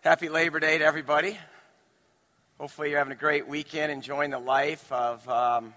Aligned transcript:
Happy 0.00 0.28
Labor 0.28 0.60
Day 0.60 0.78
to 0.78 0.84
everybody. 0.84 1.36
Hopefully, 2.60 2.90
you're 2.90 2.98
having 2.98 3.12
a 3.12 3.16
great 3.16 3.48
weekend, 3.48 3.90
enjoying 3.90 4.30
the 4.30 4.38
life 4.38 4.92
of, 4.92 5.28
um, 5.28 5.74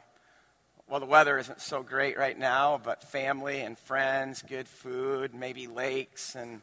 well, 0.87 0.99
the 0.99 1.07
weather 1.07 1.39
isn't 1.39 1.59
so 1.59 1.81
great 1.81 2.19
right 2.19 2.37
now, 2.37 2.79
but 2.83 3.01
family 3.01 3.61
and 3.61 3.79
friends, 3.79 4.43
good 4.47 4.67
food, 4.67 5.33
maybe 5.33 5.65
lakes 5.65 6.35
and 6.35 6.61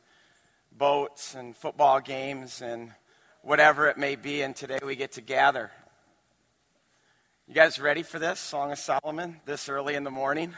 boats 0.70 1.34
and 1.34 1.56
football 1.56 1.98
games 1.98 2.62
and 2.62 2.92
whatever 3.42 3.88
it 3.88 3.98
may 3.98 4.14
be. 4.14 4.42
And 4.42 4.54
today 4.54 4.78
we 4.80 4.94
get 4.94 5.12
to 5.12 5.20
gather. 5.20 5.72
You 7.48 7.54
guys 7.54 7.80
ready 7.80 8.04
for 8.04 8.20
this? 8.20 8.38
Song 8.38 8.70
of 8.70 8.78
Solomon, 8.78 9.40
this 9.46 9.68
early 9.68 9.96
in 9.96 10.04
the 10.04 10.12
morning? 10.12 10.54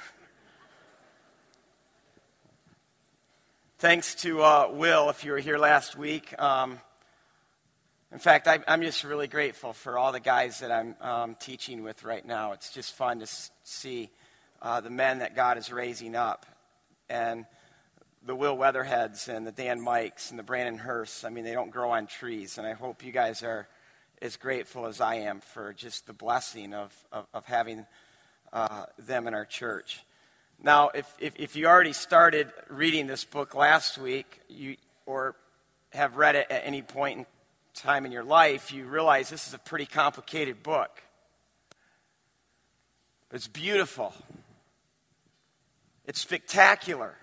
Thanks 3.78 4.14
to 4.16 4.42
uh, 4.42 4.68
Will, 4.70 5.08
if 5.08 5.24
you 5.24 5.32
were 5.32 5.38
here 5.38 5.56
last 5.56 5.96
week. 5.96 6.38
Um, 6.38 6.78
in 8.12 8.18
fact, 8.18 8.48
I, 8.48 8.58
am 8.66 8.82
just 8.82 9.04
really 9.04 9.28
grateful 9.28 9.72
for 9.72 9.96
all 9.96 10.10
the 10.10 10.20
guys 10.20 10.60
that 10.60 10.72
I'm 10.72 10.96
um, 11.00 11.36
teaching 11.38 11.84
with 11.84 12.02
right 12.02 12.26
now. 12.26 12.52
It's 12.52 12.72
just 12.72 12.92
fun 12.92 13.20
to 13.20 13.26
see 13.62 14.10
uh, 14.60 14.80
the 14.80 14.90
men 14.90 15.20
that 15.20 15.36
God 15.36 15.58
is 15.58 15.72
raising 15.72 16.16
up. 16.16 16.44
And 17.08 17.46
the 18.26 18.34
Will 18.34 18.56
Weatherheads 18.56 19.28
and 19.28 19.46
the 19.46 19.52
Dan 19.52 19.80
Mikes 19.80 20.30
and 20.30 20.38
the 20.38 20.42
Brandon 20.42 20.76
Hursts, 20.76 21.24
I 21.24 21.30
mean, 21.30 21.44
they 21.44 21.52
don't 21.52 21.70
grow 21.70 21.92
on 21.92 22.08
trees. 22.08 22.58
And 22.58 22.66
I 22.66 22.72
hope 22.72 23.04
you 23.04 23.12
guys 23.12 23.44
are 23.44 23.68
as 24.20 24.36
grateful 24.36 24.86
as 24.86 25.00
I 25.00 25.14
am 25.16 25.40
for 25.40 25.72
just 25.72 26.08
the 26.08 26.12
blessing 26.12 26.74
of, 26.74 26.92
of, 27.12 27.26
of 27.32 27.44
having 27.44 27.86
uh, 28.52 28.86
them 28.98 29.28
in 29.28 29.34
our 29.34 29.46
church. 29.46 30.00
Now, 30.60 30.90
if, 30.92 31.06
if, 31.20 31.34
if 31.36 31.54
you 31.54 31.66
already 31.66 31.92
started 31.92 32.52
reading 32.68 33.06
this 33.06 33.24
book 33.24 33.54
last 33.54 33.98
week, 33.98 34.40
you, 34.48 34.76
or 35.06 35.36
have 35.92 36.16
read 36.16 36.34
it 36.34 36.48
at 36.50 36.62
any 36.64 36.82
point 36.82 37.18
in 37.20 37.26
time 37.74 38.06
in 38.06 38.12
your 38.12 38.24
life, 38.24 38.72
you 38.72 38.84
realize 38.84 39.30
this 39.30 39.46
is 39.46 39.54
a 39.54 39.58
pretty 39.58 39.86
complicated 39.86 40.62
book. 40.62 41.02
It's 43.32 43.48
beautiful. 43.48 44.12
It's 46.04 46.20
spectacular. 46.20 47.14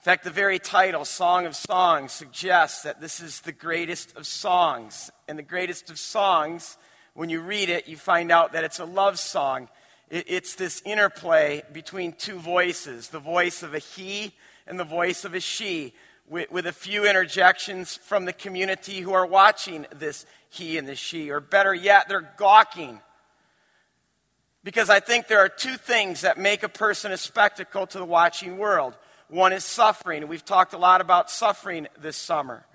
In 0.00 0.04
fact, 0.04 0.24
the 0.24 0.30
very 0.30 0.58
title, 0.58 1.04
Song 1.04 1.46
of 1.46 1.54
Songs, 1.54 2.10
suggests 2.10 2.82
that 2.82 3.00
this 3.00 3.20
is 3.20 3.40
the 3.40 3.52
greatest 3.52 4.16
of 4.16 4.26
songs. 4.26 5.12
And 5.28 5.38
the 5.38 5.44
greatest 5.44 5.90
of 5.90 5.98
songs, 5.98 6.76
when 7.14 7.28
you 7.28 7.40
read 7.40 7.68
it, 7.68 7.86
you 7.86 7.96
find 7.96 8.32
out 8.32 8.52
that 8.52 8.64
it's 8.64 8.80
a 8.80 8.84
love 8.84 9.20
song. 9.20 9.68
It's 10.10 10.56
this 10.56 10.82
interplay 10.84 11.62
between 11.72 12.12
two 12.14 12.38
voices 12.38 13.10
the 13.10 13.20
voice 13.20 13.62
of 13.62 13.74
a 13.74 13.78
he 13.78 14.34
and 14.66 14.78
the 14.78 14.84
voice 14.84 15.24
of 15.24 15.34
a 15.34 15.40
she 15.40 15.94
with, 16.28 16.50
with 16.50 16.66
a 16.66 16.72
few 16.72 17.04
interjections 17.08 17.96
from 17.96 18.24
the 18.24 18.32
community 18.32 19.00
who 19.00 19.12
are 19.12 19.26
watching 19.26 19.86
this 19.94 20.26
he 20.48 20.78
and 20.78 20.86
the 20.86 20.94
she. 20.94 21.30
Or 21.30 21.40
better 21.40 21.74
yet, 21.74 22.08
they're 22.08 22.32
gawking. 22.36 23.00
Because 24.64 24.90
I 24.90 25.00
think 25.00 25.26
there 25.26 25.40
are 25.40 25.48
two 25.48 25.76
things 25.76 26.20
that 26.20 26.38
make 26.38 26.62
a 26.62 26.68
person 26.68 27.12
a 27.12 27.16
spectacle 27.16 27.86
to 27.88 27.98
the 27.98 28.04
watching 28.04 28.58
world. 28.58 28.96
One 29.28 29.52
is 29.52 29.64
suffering. 29.64 30.28
We've 30.28 30.44
talked 30.44 30.74
a 30.74 30.78
lot 30.78 31.00
about 31.00 31.30
suffering 31.30 31.88
this 31.98 32.16
summer. 32.16 32.66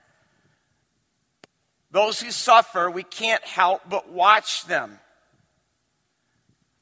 Those 1.91 2.19
who 2.19 2.31
suffer, 2.31 2.91
we 2.91 3.03
can't 3.03 3.43
help 3.43 3.83
but 3.87 4.09
watch 4.09 4.65
them. 4.65 4.99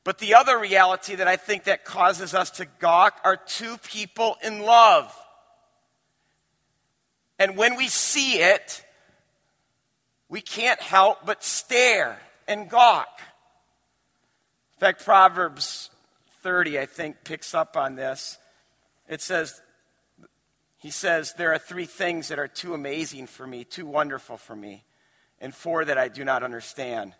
But 0.04 0.20
the 0.20 0.36
other 0.36 0.58
reality 0.60 1.16
that 1.16 1.28
I 1.28 1.36
think 1.36 1.66
that 1.66 1.84
causes 1.84 2.34
us 2.34 2.52
to 2.52 2.66
gawk 2.80 3.20
are 3.24 3.36
two 3.36 3.78
people 3.78 4.38
in 4.44 4.62
love. 4.62 5.14
And 7.38 7.58
when 7.58 7.76
we 7.76 7.88
see 7.88 8.40
it, 8.40 8.84
we 10.30 10.42
can't 10.42 10.82
help 10.82 11.26
but 11.26 11.44
stare 11.44 12.20
and 12.48 12.70
gawk. 12.70 13.20
In 14.76 14.80
fact, 14.80 15.06
Proverbs 15.06 15.90
30, 16.42 16.80
I 16.80 16.86
think, 16.86 17.24
picks 17.24 17.54
up 17.54 17.78
on 17.78 17.96
this. 17.96 18.38
It 19.08 19.22
says, 19.22 19.62
he 20.78 20.90
says, 20.90 21.34
There 21.34 21.54
are 21.54 21.58
three 21.58 21.86
things 21.86 22.28
that 22.28 22.40
are 22.40 22.48
too 22.48 22.74
amazing 22.74 23.28
for 23.28 23.46
me, 23.48 23.64
too 23.64 23.86
wonderful 23.86 24.38
for 24.38 24.56
me, 24.56 24.84
and 25.40 25.54
four 25.54 25.86
that 25.86 25.98
I 25.98 26.08
do 26.08 26.24
not 26.24 26.44
understand 26.44 27.14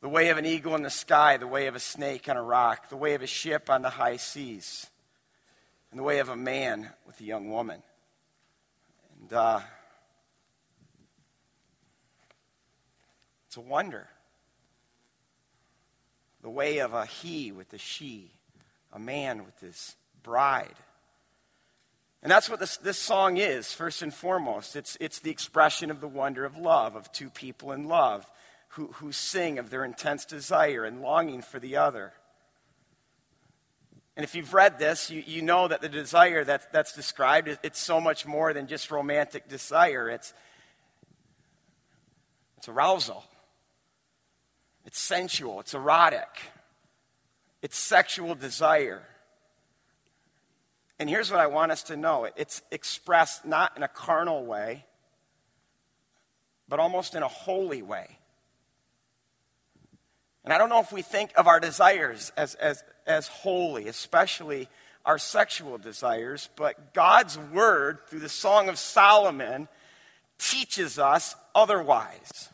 the 0.00 0.08
way 0.08 0.30
of 0.30 0.38
an 0.38 0.46
eagle 0.46 0.74
in 0.74 0.82
the 0.82 0.90
sky, 0.90 1.36
the 1.36 1.46
way 1.46 1.66
of 1.66 1.74
a 1.74 1.80
snake 1.80 2.28
on 2.28 2.36
a 2.36 2.42
rock, 2.42 2.88
the 2.88 2.96
way 2.96 3.14
of 3.14 3.22
a 3.22 3.26
ship 3.26 3.68
on 3.68 3.82
the 3.82 3.90
high 3.90 4.16
seas, 4.16 4.88
and 5.90 6.00
the 6.00 6.04
way 6.04 6.18
of 6.18 6.28
a 6.28 6.36
man 6.36 6.88
with 7.06 7.20
a 7.20 7.24
young 7.24 7.50
woman. 7.50 7.82
And 9.30 9.38
uh, 9.38 9.60
it's 13.46 13.56
a 13.56 13.60
wonder. 13.60 14.08
The 16.42 16.50
way 16.50 16.78
of 16.78 16.94
a 16.94 17.06
he 17.06 17.52
with 17.52 17.72
a 17.72 17.78
she, 17.78 18.32
a 18.92 18.98
man 18.98 19.44
with 19.44 19.60
his 19.60 19.94
bride. 20.22 20.74
And 22.22 22.30
that's 22.30 22.50
what 22.50 22.60
this, 22.60 22.76
this 22.78 22.98
song 22.98 23.36
is, 23.36 23.72
first 23.72 24.02
and 24.02 24.12
foremost. 24.12 24.74
It's, 24.74 24.96
it's 25.00 25.20
the 25.20 25.30
expression 25.30 25.90
of 25.90 26.00
the 26.00 26.08
wonder 26.08 26.44
of 26.44 26.56
love, 26.56 26.96
of 26.96 27.12
two 27.12 27.30
people 27.30 27.72
in 27.72 27.88
love 27.88 28.30
who, 28.70 28.88
who 28.94 29.12
sing 29.12 29.58
of 29.58 29.70
their 29.70 29.84
intense 29.84 30.24
desire 30.24 30.84
and 30.84 31.02
longing 31.02 31.42
for 31.42 31.58
the 31.58 31.76
other. 31.76 32.12
And 34.16 34.24
if 34.24 34.34
you've 34.34 34.54
read 34.54 34.78
this, 34.78 35.10
you, 35.10 35.22
you 35.26 35.42
know 35.42 35.68
that 35.68 35.80
the 35.80 35.88
desire 35.88 36.44
that, 36.44 36.72
that's 36.72 36.94
described, 36.94 37.48
it's 37.62 37.78
so 37.78 38.00
much 38.00 38.26
more 38.26 38.52
than 38.52 38.66
just 38.66 38.90
romantic 38.90 39.48
desire. 39.48 40.08
It's, 40.08 40.34
it's 42.58 42.68
arousal. 42.68 43.24
It's 44.84 44.98
sensual. 44.98 45.60
It's 45.60 45.74
erotic. 45.74 46.28
It's 47.62 47.78
sexual 47.78 48.34
desire. 48.34 49.02
And 50.98 51.08
here's 51.08 51.30
what 51.30 51.40
I 51.40 51.46
want 51.46 51.72
us 51.72 51.84
to 51.84 51.96
know 51.96 52.28
it's 52.36 52.62
expressed 52.70 53.46
not 53.46 53.74
in 53.76 53.82
a 53.82 53.88
carnal 53.88 54.44
way, 54.44 54.84
but 56.68 56.78
almost 56.78 57.14
in 57.14 57.22
a 57.22 57.28
holy 57.28 57.80
way. 57.80 58.18
And 60.44 60.52
I 60.52 60.58
don't 60.58 60.68
know 60.68 60.80
if 60.80 60.92
we 60.92 61.02
think 61.02 61.32
of 61.36 61.46
our 61.46 61.60
desires 61.60 62.32
as, 62.36 62.54
as, 62.54 62.82
as 63.06 63.28
holy, 63.28 63.88
especially 63.88 64.68
our 65.04 65.18
sexual 65.18 65.78
desires, 65.78 66.48
but 66.56 66.94
God's 66.94 67.38
word 67.38 67.98
through 68.06 68.20
the 68.20 68.28
Song 68.28 68.68
of 68.68 68.78
Solomon 68.78 69.68
teaches 70.38 70.98
us 70.98 71.36
otherwise. 71.54 72.50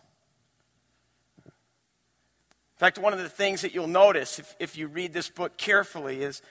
In 1.45 2.79
fact, 2.79 2.99
one 2.99 3.13
of 3.13 3.19
the 3.19 3.29
things 3.29 3.63
that 3.63 3.75
you'll 3.75 3.87
notice 3.87 4.39
if, 4.39 4.55
if 4.59 4.77
you 4.77 4.87
read 4.87 5.13
this 5.13 5.31
book 5.31 5.57
carefully 5.57 6.23
is 6.23 6.43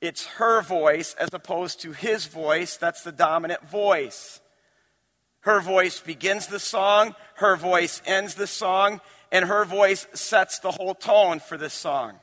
it's 0.00 0.26
her 0.26 0.62
voice 0.62 1.14
as 1.14 1.28
opposed 1.32 1.82
to 1.82 1.92
his 1.92 2.26
voice. 2.26 2.76
That's 2.76 3.02
the 3.02 3.12
dominant 3.12 3.66
voice. 3.68 4.40
Her 5.40 5.60
voice 5.60 6.00
begins 6.00 6.46
the 6.46 6.58
song, 6.58 7.14
her 7.34 7.56
voice 7.56 8.02
ends 8.06 8.34
the 8.34 8.46
song, 8.46 9.00
and 9.30 9.44
her 9.44 9.64
voice 9.64 10.06
sets 10.14 10.58
the 10.58 10.70
whole 10.70 10.94
tone 10.94 11.40
for 11.40 11.56
this 11.56 11.74
song. 11.74 12.14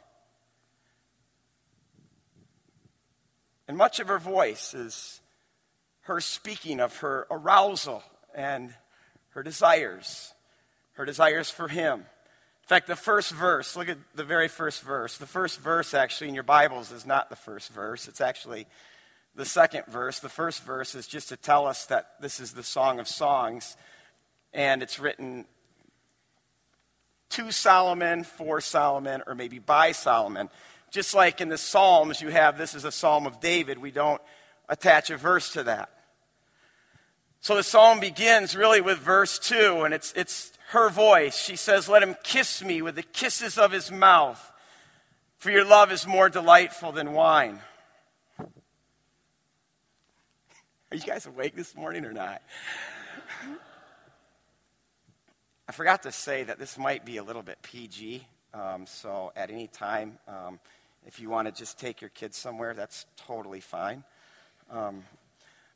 And 3.68 3.78
much 3.78 4.00
of 4.00 4.08
her 4.08 4.20
voice 4.20 4.74
is 4.74 5.22
her 6.02 6.22
speaking 6.22 6.80
of 6.80 6.98
her 6.98 7.26
arousal 7.32 8.04
and 8.34 8.74
her 9.30 9.44
desires, 9.44 10.34
her 10.94 11.06
desires 11.06 11.50
for 11.50 11.68
him. 11.68 12.00
In 12.00 12.68
fact, 12.68 12.88
the 12.88 12.96
first 12.96 13.32
verse, 13.32 13.76
look 13.76 13.90
at 13.90 13.98
the 14.16 14.24
very 14.24 14.48
first 14.48 14.82
verse. 14.82 15.18
The 15.18 15.28
first 15.28 15.60
verse, 15.60 15.94
actually, 15.94 16.30
in 16.30 16.36
your 16.36 16.44
Bibles 16.44 16.92
is 16.92 17.06
not 17.06 17.30
the 17.30 17.36
first 17.36 17.72
verse. 17.72 18.08
It's 18.08 18.22
actually 18.22 18.66
the 19.36 19.46
second 19.46 19.84
verse. 19.88 20.20
The 20.20 20.30
first 20.30 20.64
verse 20.64 20.96
is 20.96 21.08
just 21.08 21.30
to 21.30 21.38
tell 21.38 21.68
us 21.68 21.86
that 21.88 22.22
this 22.22 22.40
is 22.40 22.54
the 22.54 22.64
Song 22.64 23.00
of 23.00 23.08
Songs, 23.08 23.78
and 24.54 24.82
it's 24.82 25.00
written 25.00 25.46
to 27.32 27.52
Solomon, 27.52 28.24
for 28.24 28.62
Solomon, 28.62 29.24
or 29.28 29.36
maybe 29.36 29.60
by 29.60 29.92
Solomon. 29.92 30.50
Just 30.92 31.14
like 31.14 31.42
in 31.42 31.50
the 31.50 31.58
Psalms, 31.58 32.22
you 32.22 32.30
have 32.30 32.58
this 32.58 32.76
is 32.76 32.86
a 32.86 32.92
psalm 32.92 33.28
of 33.28 33.40
David, 33.40 33.78
we 33.78 33.92
don't 33.92 34.22
attach 34.70 35.10
a 35.10 35.18
verse 35.18 35.54
to 35.54 35.64
that. 35.64 35.90
So 37.42 37.56
the 37.56 37.64
psalm 37.64 38.00
begins 38.00 38.56
really 38.56 38.82
with 38.82 38.98
verse 38.98 39.38
2, 39.38 39.84
and 39.84 39.94
it's, 39.94 40.12
it's 40.14 40.52
her 40.70 40.90
voice. 40.90 41.38
She 41.38 41.56
says, 41.56 41.88
Let 41.88 42.02
him 42.02 42.16
kiss 42.24 42.64
me 42.64 42.82
with 42.82 42.96
the 42.96 43.04
kisses 43.04 43.60
of 43.60 43.72
his 43.72 43.92
mouth, 43.92 44.52
for 45.38 45.52
your 45.52 45.64
love 45.64 45.92
is 45.92 46.08
more 46.08 46.28
delightful 46.28 46.92
than 46.92 47.14
wine. 47.14 47.60
Are 48.40 48.48
you 50.98 51.02
guys 51.02 51.26
awake 51.26 51.56
this 51.56 51.76
morning 51.76 52.06
or 52.06 52.14
not? 52.14 52.42
I 55.68 55.72
forgot 55.72 56.04
to 56.04 56.12
say 56.12 56.44
that 56.44 56.60
this 56.60 56.78
might 56.78 57.06
be 57.06 57.18
a 57.18 57.24
little 57.24 57.42
bit 57.42 57.58
PG, 57.64 58.24
um, 58.54 58.86
so 58.86 59.32
at 59.36 59.50
any 59.50 59.66
time, 59.66 60.20
um, 60.28 60.60
if 61.08 61.20
you 61.20 61.28
want 61.32 61.48
to 61.48 61.52
just 61.52 61.80
take 61.80 62.02
your 62.02 62.12
kids 62.12 62.38
somewhere, 62.38 62.76
that's 62.76 63.08
totally 63.18 63.62
fine. 63.62 64.04
Um, 64.70 65.04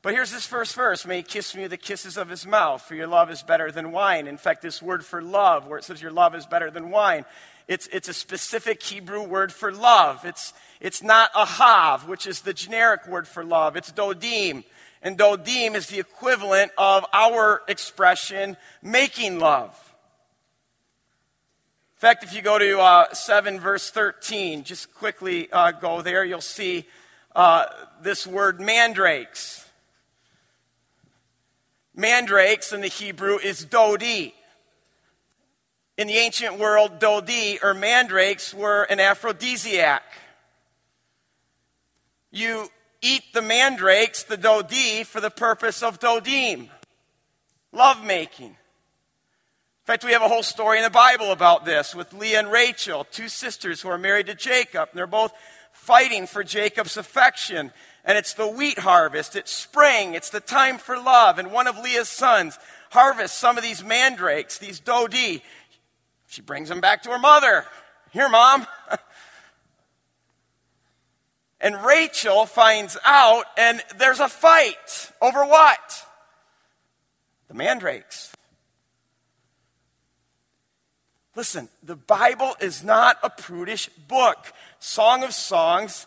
But 0.03 0.13
here's 0.13 0.31
this 0.31 0.45
first 0.45 0.75
verse 0.75 1.07
May 1.07 1.17
he 1.17 1.23
kiss 1.23 1.55
me 1.55 1.63
with 1.63 1.71
the 1.71 1.77
kisses 1.77 2.17
of 2.17 2.29
his 2.29 2.45
mouth, 2.45 2.83
for 2.83 2.93
your 2.93 3.07
love 3.07 3.31
is 3.31 3.41
better 3.41 3.71
than 3.71 3.91
wine. 3.91 4.27
In 4.27 4.37
fact, 4.37 4.61
this 4.61 4.79
word 4.79 5.03
for 5.03 5.23
love, 5.23 5.67
where 5.67 5.79
it 5.79 5.83
says 5.83 6.03
your 6.03 6.11
love 6.11 6.35
is 6.35 6.45
better 6.45 6.69
than 6.69 6.91
wine, 6.91 7.25
it's, 7.67 7.87
it's 7.87 8.09
a 8.09 8.13
specific 8.13 8.83
Hebrew 8.83 9.23
word 9.23 9.51
for 9.51 9.71
love. 9.71 10.23
It's, 10.23 10.53
it's 10.79 11.01
not 11.01 11.33
ahav, 11.33 12.07
which 12.07 12.27
is 12.27 12.41
the 12.41 12.53
generic 12.53 13.07
word 13.07 13.27
for 13.27 13.43
love, 13.43 13.75
it's 13.75 13.91
dodim. 13.91 14.63
And 15.01 15.17
dodim 15.17 15.75
is 15.75 15.87
the 15.87 15.99
equivalent 15.99 16.71
of 16.77 17.05
our 17.13 17.61
expression, 17.67 18.57
making 18.81 19.39
love. 19.39 19.73
In 21.95 22.01
fact, 22.01 22.23
if 22.23 22.33
you 22.33 22.41
go 22.41 22.57
to 22.57 22.79
uh, 22.79 23.13
7 23.13 23.59
verse 23.59 23.91
13, 23.91 24.63
just 24.63 24.93
quickly 24.93 25.51
uh, 25.51 25.71
go 25.71 26.01
there, 26.01 26.23
you'll 26.23 26.41
see 26.41 26.85
uh, 27.35 27.65
this 28.01 28.25
word 28.25 28.59
mandrakes. 28.59 29.65
Mandrakes 31.95 32.71
in 32.71 32.81
the 32.81 32.87
Hebrew 32.87 33.37
is 33.37 33.65
dodi. 33.65 34.33
In 35.97 36.07
the 36.07 36.13
ancient 36.13 36.57
world, 36.57 36.99
dodi 36.99 37.59
or 37.61 37.73
mandrakes 37.73 38.53
were 38.53 38.83
an 38.83 39.01
aphrodisiac. 39.01 40.03
You 42.31 42.69
eat 43.01 43.23
the 43.33 43.41
mandrakes, 43.41 44.23
the 44.23 44.37
dodi, 44.37 45.05
for 45.05 45.21
the 45.21 45.29
purpose 45.29 45.81
of 45.83 45.99
dodim, 45.99 46.69
lovemaking. 47.71 48.47
In 48.47 48.55
fact, 49.85 50.03
we 50.03 50.11
have 50.11 50.21
a 50.21 50.27
whole 50.27 50.43
story 50.43 50.77
in 50.77 50.83
the 50.83 50.89
Bible 50.89 51.31
about 51.31 51.65
this 51.65 51.95
with 51.95 52.13
Leah 52.13 52.39
and 52.39 52.51
Rachel, 52.51 53.05
two 53.05 53.27
sisters 53.27 53.81
who 53.81 53.89
are 53.89 53.97
married 53.97 54.27
to 54.27 54.35
Jacob, 54.35 54.89
and 54.91 54.97
they're 54.97 55.07
both 55.07 55.33
fighting 55.71 56.27
for 56.27 56.43
Jacob's 56.43 56.97
affection. 56.97 57.71
And 58.05 58.17
it's 58.17 58.33
the 58.33 58.47
wheat 58.47 58.79
harvest, 58.79 59.35
it's 59.35 59.51
spring, 59.51 60.13
it's 60.13 60.29
the 60.29 60.39
time 60.39 60.77
for 60.77 60.97
love. 60.97 61.39
And 61.39 61.51
one 61.51 61.67
of 61.67 61.77
Leah's 61.77 62.09
sons 62.09 62.59
harvests 62.91 63.37
some 63.37 63.57
of 63.57 63.63
these 63.63 63.83
mandrakes, 63.83 64.57
these 64.57 64.79
dodi. 64.79 65.41
She 66.27 66.41
brings 66.41 66.69
them 66.69 66.81
back 66.81 67.03
to 67.03 67.09
her 67.09 67.19
mother. 67.19 67.65
Here, 68.11 68.29
mom. 68.29 68.67
and 71.61 71.83
Rachel 71.83 72.45
finds 72.45 72.97
out, 73.03 73.45
and 73.57 73.81
there's 73.97 74.19
a 74.19 74.29
fight 74.29 75.11
over 75.21 75.45
what? 75.45 76.05
The 77.47 77.53
mandrakes. 77.53 78.31
Listen, 81.35 81.69
the 81.83 81.95
Bible 81.95 82.55
is 82.59 82.83
not 82.83 83.17
a 83.23 83.29
prudish 83.29 83.89
book. 84.07 84.51
Song 84.79 85.23
of 85.23 85.33
Songs 85.33 86.05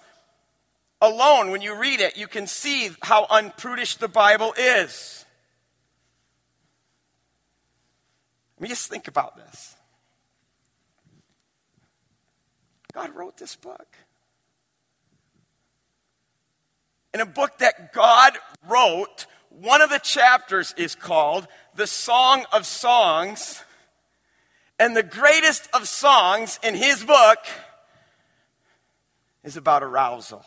alone, 1.01 1.51
when 1.51 1.61
you 1.63 1.75
read 1.75 2.01
it, 2.01 2.17
you 2.17 2.29
can 2.29 2.47
see 2.47 2.91
how 3.03 3.27
unprudish 3.31 3.97
the 3.97 4.09
Bible 4.09 4.55
is. 4.57 5.25
Let 8.57 8.63
me 8.63 8.69
just 8.69 8.89
think 8.89 9.09
about 9.09 9.37
this. 9.37 9.75
God 12.93 13.15
wrote 13.15 13.37
this 13.37 13.57
book. 13.57 13.97
In 17.15 17.21
a 17.21 17.27
book 17.27 17.59
that 17.59 17.93
God 17.93 18.39
wrote, 18.69 19.27
one 19.51 19.83
of 19.83 19.91
the 19.91 19.99
chapters 19.99 20.75
is 20.77 20.95
called 20.95 21.47
The 21.75 21.87
Song 21.87 22.45
of 22.53 22.65
Songs. 22.65 23.63
And 24.79 24.97
the 24.97 25.03
greatest 25.03 25.69
of 25.75 25.87
songs 25.87 26.59
in 26.63 26.75
his 26.75 27.05
book 27.05 27.39
is 29.45 29.57
about 29.57 29.83
arousal 29.83 30.45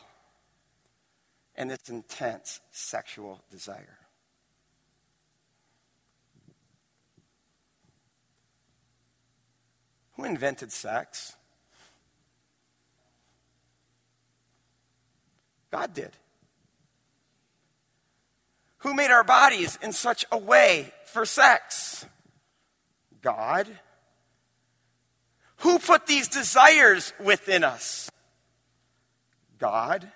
and 1.56 1.72
its 1.72 1.90
intense 1.90 2.60
sexual 2.72 3.42
desire. 3.52 3.98
Who 10.14 10.24
invented 10.24 10.72
sex? 10.72 11.36
God 15.72 15.94
did. 15.94 16.12
Who 18.86 18.94
made 18.94 19.10
our 19.10 19.24
bodies 19.24 19.80
in 19.82 19.94
such 19.94 20.28
a 20.32 20.38
way 20.38 20.94
for 21.06 21.26
sex? 21.26 22.06
God. 23.20 23.68
Who 25.62 25.80
put 25.80 26.06
these 26.06 26.28
desires 26.28 27.12
within 27.20 27.64
us? 27.64 28.12
God. 29.58 30.08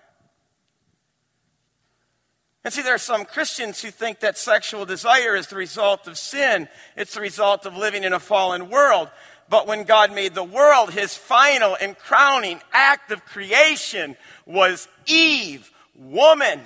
And 2.64 2.72
see, 2.72 2.84
there 2.84 2.94
are 2.94 3.00
some 3.00 3.26
Christians 3.26 3.82
who 3.82 3.90
think 3.90 4.20
that 4.20 4.38
sexual 4.38 4.86
desire 4.86 5.36
is 5.36 5.48
the 5.48 5.56
result 5.56 6.08
of 6.08 6.20
sin. 6.20 6.68
It's 6.96 7.16
the 7.16 7.22
result 7.22 7.66
of 7.66 7.76
living 7.76 8.04
in 8.04 8.14
a 8.14 8.20
fallen 8.20 8.70
world. 8.70 9.10
But 9.50 9.66
when 9.66 9.84
God 9.84 10.14
made 10.14 10.36
the 10.36 10.44
world, 10.44 10.92
his 10.92 11.16
final 11.16 11.76
and 11.82 11.98
crowning 11.98 12.62
act 12.72 13.12
of 13.12 13.26
creation 13.26 14.16
was 14.46 14.88
Eve, 15.08 15.72
woman. 15.96 16.62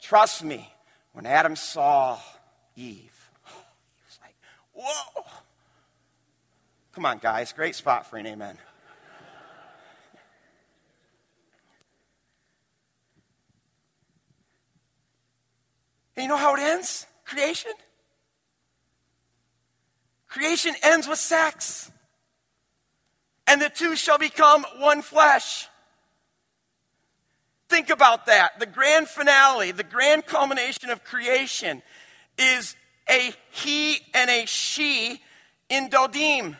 Trust 0.00 0.44
me, 0.44 0.70
when 1.12 1.26
Adam 1.26 1.56
saw 1.56 2.18
Eve, 2.76 3.30
he 3.44 4.02
was 4.06 4.18
like, 4.22 4.34
whoa. 4.72 5.24
Come 6.92 7.06
on, 7.06 7.18
guys. 7.18 7.52
Great 7.52 7.74
spot 7.74 8.08
for 8.08 8.16
an 8.16 8.26
amen. 8.26 8.58
And 16.20 16.24
you 16.24 16.28
know 16.28 16.36
how 16.36 16.54
it 16.54 16.60
ends? 16.60 17.06
Creation? 17.24 17.72
Creation 20.28 20.74
ends 20.82 21.08
with 21.08 21.18
sex. 21.18 21.90
And 23.46 23.62
the 23.62 23.70
two 23.70 23.96
shall 23.96 24.18
become 24.18 24.66
one 24.80 25.00
flesh. 25.00 25.69
Think 27.70 27.88
about 27.88 28.26
that. 28.26 28.58
The 28.58 28.66
grand 28.66 29.06
finale, 29.06 29.70
the 29.70 29.84
grand 29.84 30.26
culmination 30.26 30.90
of 30.90 31.04
creation 31.04 31.82
is 32.36 32.74
a 33.08 33.32
he 33.50 33.98
and 34.12 34.28
a 34.28 34.44
she 34.46 35.22
in 35.68 35.88
Dodim. 35.88 36.56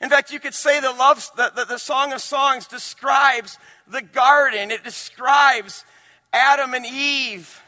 In 0.00 0.08
fact, 0.08 0.32
you 0.32 0.40
could 0.40 0.54
say 0.54 0.80
the, 0.80 0.90
love, 0.90 1.30
the, 1.36 1.52
the, 1.54 1.66
the 1.66 1.78
Song 1.78 2.14
of 2.14 2.22
Songs 2.22 2.66
describes 2.66 3.58
the 3.86 4.00
garden, 4.00 4.70
it 4.70 4.82
describes 4.84 5.84
Adam 6.32 6.72
and 6.72 6.86
Eve 6.86 7.62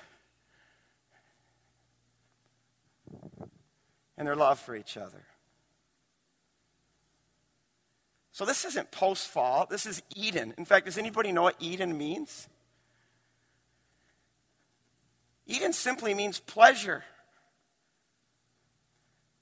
and 4.16 4.26
their 4.26 4.36
love 4.36 4.58
for 4.58 4.74
each 4.74 4.96
other. 4.96 5.22
So, 8.32 8.46
this 8.46 8.64
isn't 8.64 8.90
post 8.90 9.28
fall, 9.28 9.66
this 9.70 9.84
is 9.84 10.02
Eden. 10.16 10.54
In 10.56 10.64
fact, 10.64 10.86
does 10.86 10.96
anybody 10.96 11.32
know 11.32 11.42
what 11.42 11.56
Eden 11.60 11.96
means? 11.96 12.48
Eden 15.46 15.72
simply 15.72 16.14
means 16.14 16.40
pleasure. 16.40 17.04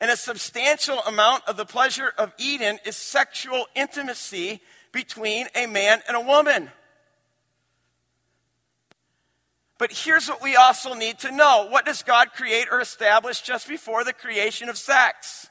And 0.00 0.10
a 0.10 0.16
substantial 0.16 0.98
amount 1.00 1.46
of 1.46 1.56
the 1.56 1.66
pleasure 1.66 2.12
of 2.16 2.32
Eden 2.38 2.78
is 2.84 2.96
sexual 2.96 3.66
intimacy 3.76 4.60
between 4.92 5.46
a 5.54 5.66
man 5.66 6.00
and 6.08 6.16
a 6.16 6.20
woman. 6.20 6.70
But 9.78 9.92
here's 9.92 10.28
what 10.28 10.42
we 10.42 10.56
also 10.56 10.94
need 10.94 11.18
to 11.20 11.30
know 11.30 11.66
what 11.70 11.86
does 11.86 12.02
God 12.02 12.32
create 12.32 12.68
or 12.70 12.80
establish 12.80 13.40
just 13.40 13.68
before 13.68 14.04
the 14.04 14.12
creation 14.12 14.68
of 14.68 14.76
sex? 14.76 15.48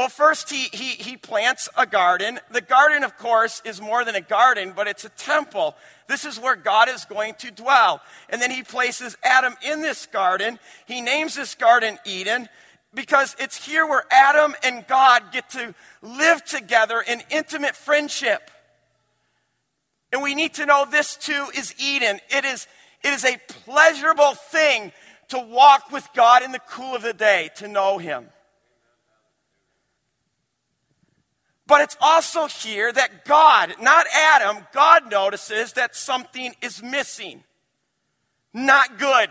Well, 0.00 0.08
first, 0.08 0.48
he, 0.48 0.70
he, 0.72 0.92
he 0.92 1.18
plants 1.18 1.68
a 1.76 1.84
garden. 1.84 2.40
The 2.50 2.62
garden, 2.62 3.04
of 3.04 3.18
course, 3.18 3.60
is 3.66 3.82
more 3.82 4.02
than 4.02 4.14
a 4.14 4.22
garden, 4.22 4.72
but 4.74 4.88
it's 4.88 5.04
a 5.04 5.10
temple. 5.10 5.76
This 6.08 6.24
is 6.24 6.40
where 6.40 6.56
God 6.56 6.88
is 6.88 7.04
going 7.04 7.34
to 7.40 7.50
dwell. 7.50 8.00
And 8.30 8.40
then 8.40 8.50
he 8.50 8.62
places 8.62 9.18
Adam 9.22 9.56
in 9.62 9.82
this 9.82 10.06
garden. 10.06 10.58
He 10.86 11.02
names 11.02 11.34
this 11.34 11.54
garden 11.54 11.98
Eden 12.06 12.48
because 12.94 13.36
it's 13.38 13.62
here 13.62 13.86
where 13.86 14.04
Adam 14.10 14.54
and 14.64 14.86
God 14.86 15.32
get 15.32 15.50
to 15.50 15.74
live 16.00 16.46
together 16.46 17.04
in 17.06 17.22
intimate 17.28 17.76
friendship. 17.76 18.50
And 20.14 20.22
we 20.22 20.34
need 20.34 20.54
to 20.54 20.64
know 20.64 20.86
this 20.90 21.14
too 21.14 21.48
is 21.54 21.74
Eden. 21.78 22.20
It 22.30 22.46
is, 22.46 22.66
it 23.04 23.12
is 23.12 23.26
a 23.26 23.36
pleasurable 23.66 24.32
thing 24.32 24.92
to 25.28 25.38
walk 25.38 25.92
with 25.92 26.08
God 26.14 26.42
in 26.42 26.52
the 26.52 26.58
cool 26.70 26.94
of 26.94 27.02
the 27.02 27.12
day, 27.12 27.50
to 27.56 27.68
know 27.68 27.98
Him. 27.98 28.30
But 31.70 31.82
it's 31.82 31.96
also 32.00 32.48
here 32.48 32.92
that 32.92 33.24
God, 33.24 33.76
not 33.80 34.04
Adam, 34.12 34.66
God 34.72 35.08
notices 35.08 35.74
that 35.74 35.94
something 35.94 36.52
is 36.60 36.82
missing. 36.82 37.44
Not 38.52 38.98
good. 38.98 39.30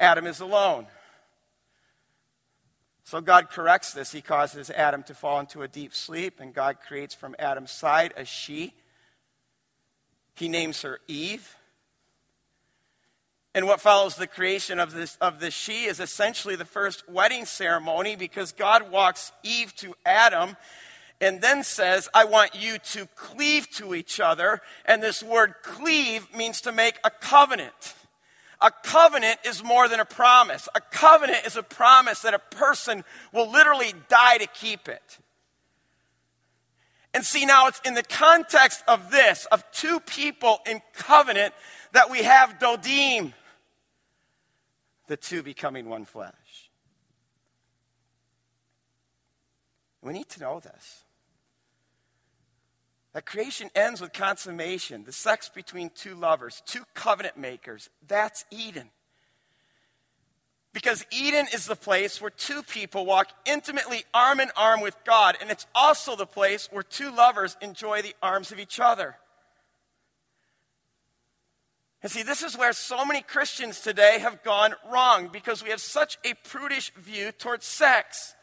Adam 0.00 0.26
is 0.26 0.40
alone. 0.40 0.88
So 3.04 3.20
God 3.20 3.48
corrects 3.48 3.92
this. 3.92 4.10
He 4.10 4.22
causes 4.22 4.70
Adam 4.70 5.04
to 5.04 5.14
fall 5.14 5.38
into 5.38 5.62
a 5.62 5.68
deep 5.68 5.94
sleep, 5.94 6.40
and 6.40 6.52
God 6.52 6.78
creates 6.84 7.14
from 7.14 7.36
Adam's 7.38 7.70
side 7.70 8.12
a 8.16 8.24
she. 8.24 8.74
He 10.34 10.48
names 10.48 10.82
her 10.82 10.98
Eve. 11.06 11.56
And 13.56 13.66
what 13.66 13.80
follows 13.80 14.16
the 14.16 14.26
creation 14.26 14.78
of 14.78 14.92
this, 14.92 15.16
of 15.18 15.40
this 15.40 15.54
she 15.54 15.86
is 15.86 15.98
essentially 15.98 16.56
the 16.56 16.66
first 16.66 17.08
wedding 17.08 17.46
ceremony 17.46 18.14
because 18.14 18.52
God 18.52 18.90
walks 18.90 19.32
Eve 19.42 19.74
to 19.76 19.94
Adam 20.04 20.58
and 21.22 21.40
then 21.40 21.64
says, 21.64 22.06
I 22.12 22.26
want 22.26 22.54
you 22.54 22.76
to 22.92 23.08
cleave 23.16 23.70
to 23.76 23.94
each 23.94 24.20
other. 24.20 24.60
And 24.84 25.02
this 25.02 25.22
word 25.22 25.54
cleave 25.62 26.28
means 26.36 26.60
to 26.60 26.70
make 26.70 26.98
a 27.02 27.08
covenant. 27.08 27.94
A 28.60 28.70
covenant 28.70 29.38
is 29.42 29.64
more 29.64 29.88
than 29.88 30.00
a 30.00 30.04
promise. 30.04 30.68
A 30.74 30.80
covenant 30.82 31.46
is 31.46 31.56
a 31.56 31.62
promise 31.62 32.20
that 32.20 32.34
a 32.34 32.38
person 32.38 33.04
will 33.32 33.50
literally 33.50 33.94
die 34.10 34.36
to 34.36 34.46
keep 34.46 34.86
it. 34.86 35.18
And 37.14 37.24
see, 37.24 37.46
now 37.46 37.68
it's 37.68 37.80
in 37.86 37.94
the 37.94 38.02
context 38.02 38.84
of 38.86 39.10
this, 39.10 39.46
of 39.50 39.64
two 39.72 40.00
people 40.00 40.58
in 40.66 40.82
covenant, 40.92 41.54
that 41.92 42.10
we 42.10 42.22
have 42.24 42.58
Dodim, 42.58 43.32
the 45.06 45.16
two 45.16 45.42
becoming 45.42 45.88
one 45.88 46.04
flesh. 46.04 46.70
We 50.02 50.12
need 50.12 50.28
to 50.30 50.40
know 50.40 50.60
this. 50.60 51.04
That 53.12 53.24
creation 53.24 53.70
ends 53.74 54.00
with 54.00 54.12
consummation, 54.12 55.04
the 55.04 55.12
sex 55.12 55.48
between 55.48 55.90
two 55.94 56.14
lovers, 56.14 56.62
two 56.66 56.82
covenant 56.94 57.38
makers. 57.38 57.88
That's 58.06 58.44
Eden. 58.50 58.90
Because 60.74 61.06
Eden 61.10 61.46
is 61.54 61.64
the 61.64 61.74
place 61.74 62.20
where 62.20 62.30
two 62.30 62.62
people 62.62 63.06
walk 63.06 63.28
intimately 63.46 64.04
arm 64.12 64.38
in 64.38 64.50
arm 64.54 64.82
with 64.82 64.94
God, 65.06 65.38
and 65.40 65.50
it's 65.50 65.66
also 65.74 66.14
the 66.14 66.26
place 66.26 66.68
where 66.70 66.82
two 66.82 67.10
lovers 67.10 67.56
enjoy 67.62 68.02
the 68.02 68.14
arms 68.22 68.52
of 68.52 68.60
each 68.60 68.78
other. 68.78 69.16
And 72.02 72.12
see, 72.12 72.22
this 72.22 72.42
is 72.42 72.56
where 72.56 72.72
so 72.72 73.04
many 73.04 73.22
Christians 73.22 73.80
today 73.80 74.18
have 74.20 74.42
gone 74.42 74.74
wrong 74.90 75.28
because 75.32 75.64
we 75.64 75.70
have 75.70 75.80
such 75.80 76.18
a 76.24 76.34
prudish 76.44 76.92
view 76.94 77.32
towards 77.32 77.66
sex, 77.66 78.34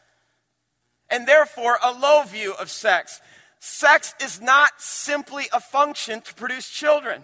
and 1.08 1.26
therefore 1.26 1.78
a 1.82 1.92
low 1.92 2.24
view 2.24 2.54
of 2.54 2.70
sex. 2.70 3.20
Sex 3.60 4.14
is 4.22 4.40
not 4.40 4.72
simply 4.78 5.44
a 5.52 5.60
function 5.60 6.20
to 6.20 6.34
produce 6.34 6.68
children. 6.68 7.22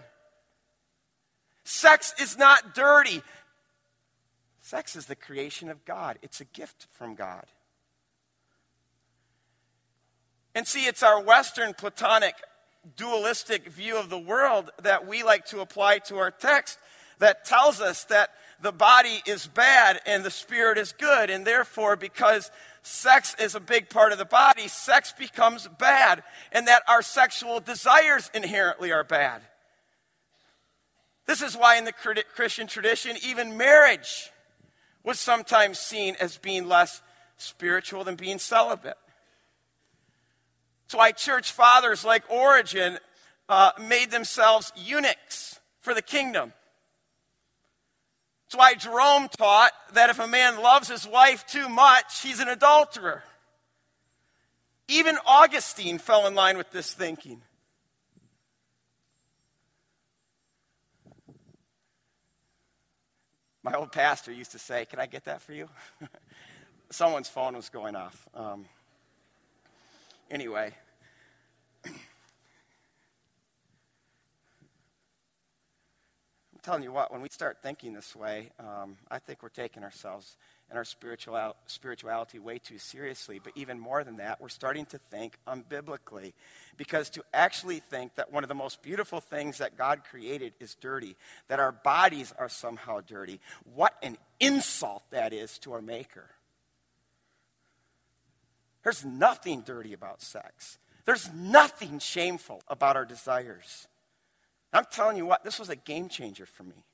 Sex 1.63 2.13
is 2.19 2.37
not 2.37 2.73
dirty. 2.73 3.21
Sex 4.61 4.95
is 4.95 5.05
the 5.05 5.15
creation 5.15 5.69
of 5.69 5.83
God, 5.85 6.17
it's 6.21 6.39
a 6.39 6.45
gift 6.45 6.87
from 6.93 7.15
God. 7.15 7.45
And 10.53 10.67
see, 10.67 10.85
it's 10.85 11.03
our 11.03 11.21
Western 11.21 11.73
Platonic 11.73 12.35
dualistic 12.95 13.67
view 13.67 13.97
of 13.97 14.09
the 14.09 14.19
world 14.19 14.69
that 14.81 15.07
we 15.07 15.23
like 15.23 15.45
to 15.47 15.59
apply 15.61 15.99
to 15.99 16.17
our 16.17 16.31
text 16.31 16.79
that 17.19 17.45
tells 17.45 17.79
us 17.79 18.05
that 18.05 18.31
the 18.61 18.71
body 18.71 19.21
is 19.25 19.47
bad 19.47 20.01
and 20.05 20.23
the 20.23 20.31
spirit 20.31 20.77
is 20.77 20.91
good. 20.91 21.29
And 21.29 21.45
therefore, 21.45 21.95
because 21.95 22.51
sex 22.81 23.35
is 23.39 23.55
a 23.55 23.59
big 23.59 23.89
part 23.89 24.11
of 24.11 24.17
the 24.17 24.25
body, 24.25 24.67
sex 24.67 25.13
becomes 25.17 25.67
bad, 25.79 26.23
and 26.51 26.67
that 26.67 26.83
our 26.87 27.01
sexual 27.01 27.59
desires 27.59 28.29
inherently 28.33 28.91
are 28.91 29.03
bad. 29.03 29.41
This 31.27 31.41
is 31.41 31.55
why, 31.55 31.77
in 31.77 31.85
the 31.85 31.93
Christian 31.93 32.67
tradition, 32.67 33.15
even 33.23 33.55
marriage 33.55 34.31
was 35.03 35.19
sometimes 35.19 35.79
seen 35.79 36.15
as 36.19 36.37
being 36.37 36.67
less 36.67 37.01
spiritual 37.37 38.03
than 38.03 38.15
being 38.15 38.39
celibate. 38.39 38.97
That's 40.91 40.99
why 40.99 41.13
church 41.13 41.53
fathers 41.53 42.03
like 42.03 42.29
Origen 42.29 42.99
uh, 43.47 43.71
made 43.81 44.11
themselves 44.11 44.73
eunuchs 44.75 45.57
for 45.79 45.93
the 45.93 46.01
kingdom. 46.01 46.51
That's 48.43 48.59
why 48.59 48.73
Jerome 48.73 49.29
taught 49.29 49.71
that 49.93 50.09
if 50.09 50.19
a 50.19 50.27
man 50.27 50.61
loves 50.61 50.89
his 50.89 51.07
wife 51.07 51.47
too 51.47 51.69
much, 51.69 52.19
he's 52.21 52.41
an 52.41 52.49
adulterer. 52.49 53.23
Even 54.89 55.17
Augustine 55.25 55.97
fell 55.97 56.27
in 56.27 56.35
line 56.35 56.57
with 56.57 56.71
this 56.71 56.93
thinking. 56.93 57.41
My 63.63 63.75
old 63.75 63.93
pastor 63.93 64.33
used 64.33 64.51
to 64.51 64.59
say, 64.59 64.83
Can 64.83 64.99
I 64.99 65.05
get 65.05 65.23
that 65.23 65.41
for 65.41 65.53
you? 65.53 65.69
Someone's 66.91 67.29
phone 67.29 67.55
was 67.55 67.69
going 67.69 67.95
off. 67.95 68.27
Um, 68.35 68.65
anyway. 70.31 70.73
I'm 71.85 71.93
telling 76.63 76.83
you 76.83 76.91
what, 76.91 77.11
when 77.11 77.21
we 77.21 77.29
start 77.29 77.57
thinking 77.61 77.93
this 77.93 78.15
way, 78.15 78.51
um, 78.59 78.97
I 79.09 79.19
think 79.19 79.43
we're 79.43 79.49
taking 79.49 79.83
ourselves 79.83 80.37
and 80.69 80.77
our 80.77 80.85
spiritual, 80.85 81.55
spirituality 81.65 82.39
way 82.39 82.59
too 82.59 82.77
seriously. 82.77 83.41
But 83.43 83.53
even 83.55 83.77
more 83.79 84.03
than 84.03 84.17
that, 84.17 84.39
we're 84.39 84.47
starting 84.49 84.85
to 84.87 84.97
think 84.97 85.37
unbiblically. 85.47 86.33
Because 86.77 87.09
to 87.11 87.23
actually 87.33 87.79
think 87.79 88.15
that 88.15 88.31
one 88.31 88.43
of 88.43 88.47
the 88.47 88.55
most 88.55 88.81
beautiful 88.81 89.19
things 89.19 89.57
that 89.57 89.77
God 89.77 90.03
created 90.09 90.53
is 90.59 90.75
dirty, 90.75 91.17
that 91.49 91.59
our 91.59 91.71
bodies 91.71 92.33
are 92.37 92.47
somehow 92.47 93.01
dirty, 93.01 93.41
what 93.73 93.95
an 94.01 94.17
insult 94.39 95.03
that 95.11 95.33
is 95.33 95.57
to 95.59 95.73
our 95.73 95.81
Maker. 95.81 96.29
There's 98.83 99.05
nothing 99.05 99.61
dirty 99.61 99.93
about 99.93 100.21
sex. 100.21 100.77
There's 101.05 101.31
nothing 101.33 101.99
shameful 101.99 102.61
about 102.67 102.95
our 102.95 103.05
desires. 103.05 103.87
I'm 104.73 104.85
telling 104.91 105.17
you 105.17 105.25
what, 105.25 105.43
this 105.43 105.59
was 105.59 105.69
a 105.69 105.75
game 105.75 106.07
changer 106.09 106.45
for 106.45 106.63
me. 106.63 106.85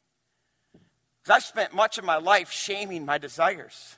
Because 0.73 1.35
I've 1.35 1.43
spent 1.43 1.73
much 1.73 1.97
of 1.97 2.03
my 2.03 2.17
life 2.17 2.51
shaming 2.51 3.05
my 3.05 3.17
desires. 3.17 3.95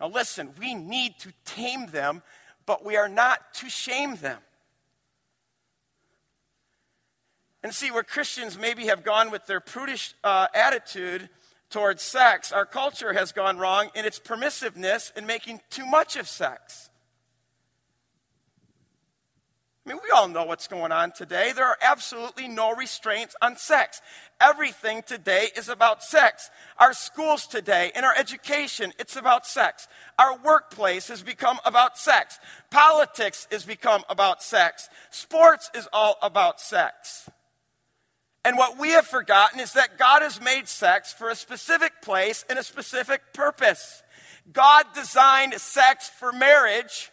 Now, 0.00 0.08
listen, 0.08 0.50
we 0.58 0.74
need 0.74 1.18
to 1.20 1.32
tame 1.44 1.86
them, 1.86 2.22
but 2.66 2.84
we 2.84 2.96
are 2.96 3.08
not 3.08 3.54
to 3.54 3.68
shame 3.68 4.16
them. 4.16 4.38
And 7.62 7.72
see, 7.72 7.90
where 7.90 8.02
Christians 8.02 8.58
maybe 8.58 8.86
have 8.86 9.04
gone 9.04 9.30
with 9.30 9.46
their 9.46 9.60
prudish 9.60 10.14
uh, 10.22 10.48
attitude 10.54 11.30
towards 11.74 12.02
sex, 12.02 12.52
our 12.52 12.64
culture 12.64 13.14
has 13.14 13.32
gone 13.32 13.58
wrong 13.58 13.90
in 13.96 14.04
its 14.04 14.20
permissiveness 14.20 15.14
in 15.16 15.26
making 15.26 15.60
too 15.70 15.84
much 15.84 16.14
of 16.14 16.28
sex. 16.28 16.88
I 19.84 19.90
mean, 19.90 19.98
we 20.00 20.08
all 20.10 20.28
know 20.28 20.44
what's 20.44 20.68
going 20.68 20.92
on 20.92 21.10
today. 21.10 21.50
There 21.52 21.66
are 21.66 21.76
absolutely 21.82 22.46
no 22.46 22.76
restraints 22.76 23.34
on 23.42 23.56
sex. 23.56 24.00
Everything 24.40 25.02
today 25.04 25.48
is 25.56 25.68
about 25.68 26.04
sex. 26.04 26.48
Our 26.78 26.92
schools 26.92 27.48
today, 27.48 27.90
in 27.96 28.04
our 28.04 28.14
education, 28.16 28.92
it's 29.00 29.16
about 29.16 29.44
sex. 29.44 29.88
Our 30.16 30.38
workplace 30.38 31.08
has 31.08 31.24
become 31.24 31.58
about 31.66 31.98
sex. 31.98 32.38
Politics 32.70 33.48
has 33.50 33.64
become 33.64 34.04
about 34.08 34.44
sex. 34.44 34.88
Sports 35.10 35.72
is 35.74 35.88
all 35.92 36.18
about 36.22 36.60
sex. 36.60 37.28
And 38.44 38.58
what 38.58 38.78
we 38.78 38.90
have 38.90 39.06
forgotten 39.06 39.58
is 39.58 39.72
that 39.72 39.98
God 39.98 40.20
has 40.20 40.40
made 40.40 40.68
sex 40.68 41.12
for 41.12 41.30
a 41.30 41.34
specific 41.34 42.02
place 42.02 42.44
and 42.50 42.58
a 42.58 42.62
specific 42.62 43.32
purpose. 43.32 44.02
God 44.52 44.84
designed 44.94 45.54
sex 45.54 46.10
for 46.10 46.30
marriage 46.30 47.10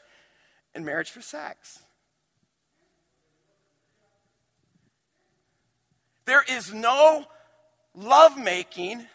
and 0.76 0.86
marriage 0.86 1.10
for 1.10 1.22
sex. 1.22 1.80
There 6.26 6.44
is 6.50 6.74
no 6.74 7.26
lovemaking, 7.96 9.06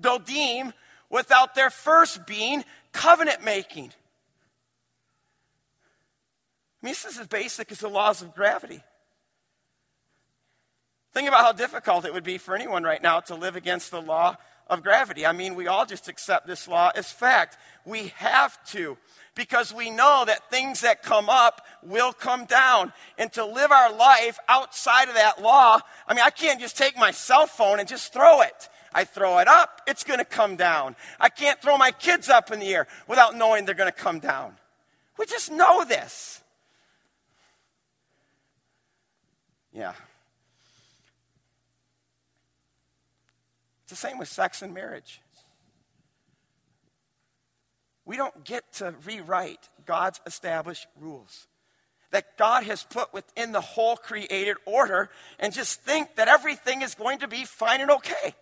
dodim, 0.00 0.72
without 1.10 1.54
there 1.54 1.70
first 1.70 2.26
being 2.26 2.64
covenant 2.92 3.44
making. 3.44 3.92
I 6.82 6.86
mean, 6.86 6.92
this 6.92 7.04
is 7.04 7.18
as 7.18 7.26
basic 7.26 7.70
as 7.70 7.78
the 7.80 7.88
laws 7.88 8.22
of 8.22 8.34
gravity. 8.34 8.82
Think 11.16 11.28
about 11.28 11.44
how 11.46 11.52
difficult 11.52 12.04
it 12.04 12.12
would 12.12 12.24
be 12.24 12.36
for 12.36 12.54
anyone 12.54 12.82
right 12.82 13.02
now 13.02 13.20
to 13.20 13.34
live 13.34 13.56
against 13.56 13.90
the 13.90 14.02
law 14.02 14.36
of 14.66 14.82
gravity. 14.82 15.24
I 15.24 15.32
mean, 15.32 15.54
we 15.54 15.66
all 15.66 15.86
just 15.86 16.10
accept 16.10 16.46
this 16.46 16.68
law 16.68 16.90
as 16.94 17.10
fact. 17.10 17.56
We 17.86 18.08
have 18.16 18.62
to 18.72 18.98
because 19.34 19.72
we 19.72 19.88
know 19.88 20.24
that 20.26 20.50
things 20.50 20.82
that 20.82 21.02
come 21.02 21.30
up 21.30 21.64
will 21.82 22.12
come 22.12 22.44
down. 22.44 22.92
And 23.16 23.32
to 23.32 23.46
live 23.46 23.72
our 23.72 23.90
life 23.94 24.38
outside 24.46 25.08
of 25.08 25.14
that 25.14 25.40
law, 25.40 25.80
I 26.06 26.12
mean, 26.12 26.22
I 26.22 26.28
can't 26.28 26.60
just 26.60 26.76
take 26.76 26.98
my 26.98 27.12
cell 27.12 27.46
phone 27.46 27.80
and 27.80 27.88
just 27.88 28.12
throw 28.12 28.42
it. 28.42 28.68
I 28.92 29.04
throw 29.04 29.38
it 29.38 29.48
up, 29.48 29.80
it's 29.86 30.04
going 30.04 30.18
to 30.18 30.24
come 30.26 30.56
down. 30.56 30.96
I 31.18 31.30
can't 31.30 31.62
throw 31.62 31.78
my 31.78 31.92
kids 31.92 32.28
up 32.28 32.52
in 32.52 32.60
the 32.60 32.74
air 32.74 32.86
without 33.08 33.34
knowing 33.34 33.64
they're 33.64 33.74
going 33.74 33.90
to 33.90 33.98
come 33.98 34.18
down. 34.18 34.58
We 35.16 35.24
just 35.24 35.50
know 35.50 35.82
this. 35.82 36.42
Yeah. 39.72 39.94
It's 43.86 43.92
the 43.92 44.08
same 44.08 44.18
with 44.18 44.26
sex 44.26 44.62
and 44.62 44.74
marriage. 44.74 45.20
We 48.04 48.16
don't 48.16 48.44
get 48.44 48.64
to 48.74 48.96
rewrite 49.04 49.68
God's 49.84 50.20
established 50.26 50.88
rules. 50.98 51.46
that 52.10 52.36
God 52.36 52.64
has 52.64 52.82
put 52.82 53.12
within 53.12 53.52
the 53.52 53.60
whole 53.60 53.96
created 53.96 54.56
order 54.64 55.08
and 55.38 55.52
just 55.52 55.82
think 55.82 56.16
that 56.16 56.26
everything 56.26 56.82
is 56.82 56.94
going 56.94 57.20
to 57.20 57.28
be 57.28 57.44
fine 57.44 57.80
and 57.80 57.90
okay. 57.92 58.34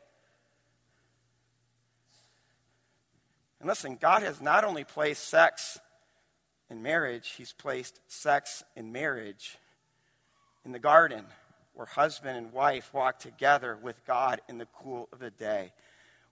And 3.61 3.69
listen, 3.69 3.97
God 4.01 4.23
has 4.23 4.41
not 4.41 4.65
only 4.65 4.85
placed 4.85 5.29
sex 5.29 5.79
in 6.71 6.83
marriage, 6.83 7.35
He's 7.37 7.53
placed 7.53 8.01
sex 8.07 8.63
in 8.77 8.93
marriage 8.93 9.59
in 10.65 10.73
the 10.73 10.79
garden 10.79 11.25
where 11.75 11.87
husband 11.87 12.37
and 12.37 12.52
wife 12.52 12.95
walk 12.95 13.19
together 13.19 13.76
with 13.81 14.04
God 14.07 14.40
in 14.49 14.59
the 14.59 14.66
cool 14.66 15.09
of 15.12 15.19
the 15.19 15.31
day, 15.31 15.73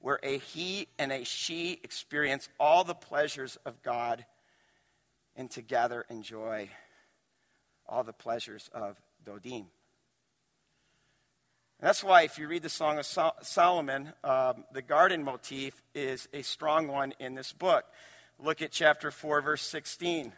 where 0.00 0.20
a 0.22 0.38
he 0.38 0.88
and 0.98 1.12
a 1.12 1.24
she 1.24 1.80
experience 1.82 2.48
all 2.58 2.84
the 2.84 2.94
pleasures 2.94 3.58
of 3.66 3.82
God 3.82 4.24
and 5.36 5.50
together 5.50 6.04
enjoy 6.08 6.70
all 7.86 8.04
the 8.04 8.12
pleasures 8.12 8.70
of 8.72 9.00
Dodim. 9.24 9.66
And 11.82 11.88
that's 11.88 12.04
why, 12.04 12.22
if 12.22 12.38
you 12.38 12.46
read 12.46 12.62
the 12.62 12.68
Song 12.68 12.98
of 12.98 13.06
Sol- 13.06 13.36
Solomon, 13.42 14.12
um, 14.22 14.64
the 14.72 14.82
garden 14.82 15.24
motif 15.24 15.82
is 15.94 16.28
a 16.32 16.42
strong 16.42 16.86
one 16.86 17.12
in 17.18 17.34
this 17.34 17.52
book. 17.52 17.84
Look 18.38 18.62
at 18.62 18.70
chapter 18.70 19.10
4, 19.10 19.40
verse 19.40 19.62
16. 19.62 20.32